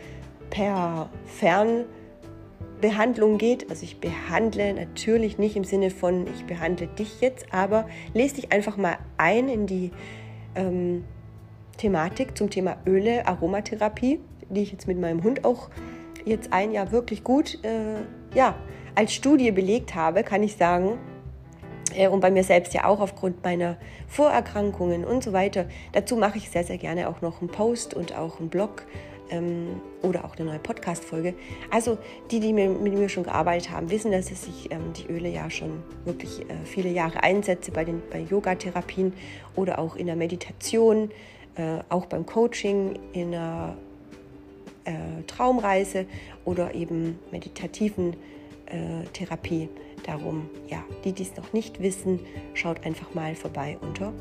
per 0.50 1.10
Fernbehandlung 2.84 3.38
geht. 3.38 3.70
Also 3.70 3.84
ich 3.84 3.98
behandle 4.00 4.74
natürlich 4.74 5.38
nicht 5.38 5.56
im 5.56 5.64
Sinne 5.64 5.90
von, 5.90 6.26
ich 6.26 6.44
behandle 6.44 6.86
dich 6.86 7.20
jetzt, 7.20 7.52
aber 7.52 7.86
lese 8.12 8.36
dich 8.36 8.52
einfach 8.52 8.76
mal 8.76 8.98
ein 9.16 9.48
in 9.48 9.66
die 9.66 9.90
ähm, 10.54 11.04
Thematik 11.78 12.36
zum 12.36 12.50
Thema 12.50 12.76
Öle, 12.86 13.26
Aromatherapie, 13.26 14.20
die 14.50 14.62
ich 14.62 14.72
jetzt 14.72 14.86
mit 14.86 15.00
meinem 15.00 15.22
Hund 15.22 15.44
auch 15.44 15.70
jetzt 16.24 16.52
ein 16.52 16.72
Jahr 16.72 16.92
wirklich 16.92 17.24
gut 17.24 17.58
äh, 17.64 18.02
ja, 18.36 18.54
als 18.94 19.14
Studie 19.14 19.50
belegt 19.50 19.94
habe, 19.94 20.22
kann 20.22 20.42
ich 20.42 20.56
sagen, 20.56 20.98
äh, 21.94 22.08
und 22.08 22.20
bei 22.20 22.30
mir 22.30 22.44
selbst 22.44 22.74
ja 22.74 22.84
auch 22.84 23.00
aufgrund 23.00 23.42
meiner 23.42 23.76
Vorerkrankungen 24.08 25.04
und 25.04 25.24
so 25.24 25.32
weiter. 25.32 25.66
Dazu 25.92 26.16
mache 26.16 26.38
ich 26.38 26.50
sehr, 26.50 26.64
sehr 26.64 26.78
gerne 26.78 27.08
auch 27.08 27.22
noch 27.22 27.40
einen 27.40 27.50
Post 27.50 27.94
und 27.94 28.16
auch 28.16 28.40
einen 28.40 28.50
Blog 28.50 28.84
ähm, 29.30 29.80
oder 30.02 30.24
auch 30.24 30.36
eine 30.36 30.46
neue 30.46 30.58
Podcast-Folge. 30.58 31.34
Also 31.70 31.98
die, 32.30 32.40
die 32.40 32.52
mit, 32.52 32.80
mit, 32.80 32.94
mir 32.94 33.08
schon 33.08 33.24
gearbeitet 33.24 33.70
haben, 33.70 33.90
wissen, 33.90 34.12
dass 34.12 34.30
ich 34.30 34.70
ähm, 34.70 34.92
die 34.92 35.10
Öle 35.12 35.28
ja 35.28 35.50
schon 35.50 35.82
wirklich 36.04 36.40
äh, 36.42 36.64
viele 36.64 36.90
Jahre 36.90 37.22
einsetze 37.22 37.70
bei 37.70 37.84
den 37.84 38.02
bei 38.10 38.20
Yoga-Therapien 38.20 39.12
oder 39.56 39.78
auch 39.78 39.96
in 39.96 40.06
der 40.06 40.16
Meditation, 40.16 41.10
äh, 41.56 41.78
auch 41.88 42.06
beim 42.06 42.26
Coaching, 42.26 42.98
in 43.12 43.32
der 43.32 43.76
äh, 44.84 45.22
Traumreise 45.26 46.06
oder 46.44 46.74
eben 46.74 47.18
meditativen 47.30 48.14
äh, 48.66 49.04
Therapie. 49.12 49.68
Darum, 50.04 50.50
ja, 50.68 50.84
die, 51.04 51.12
die 51.12 51.22
es 51.22 51.36
noch 51.36 51.52
nicht 51.54 51.80
wissen, 51.80 52.20
schaut 52.52 52.84
einfach 52.84 53.14
mal 53.14 53.34
vorbei 53.34 53.78
unter 53.80 54.12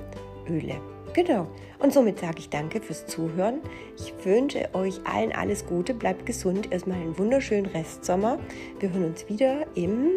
Öle. 0.47 0.92
Genau. 1.13 1.47
Und 1.79 1.93
somit 1.93 2.19
sage 2.19 2.39
ich 2.39 2.49
danke 2.49 2.81
fürs 2.81 3.05
Zuhören. 3.05 3.59
Ich 3.97 4.13
wünsche 4.25 4.69
euch 4.73 4.99
allen 5.05 5.31
alles 5.31 5.65
Gute, 5.65 5.93
bleibt 5.93 6.25
gesund, 6.25 6.71
erstmal 6.71 6.97
einen 6.97 7.17
wunderschönen 7.17 7.67
Restsommer. 7.67 8.39
Wir 8.79 8.91
hören 8.91 9.05
uns 9.05 9.27
wieder 9.29 9.65
im 9.75 10.07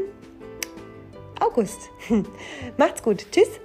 August. 1.40 1.90
Macht's 2.76 3.02
gut. 3.02 3.26
Tschüss. 3.30 3.60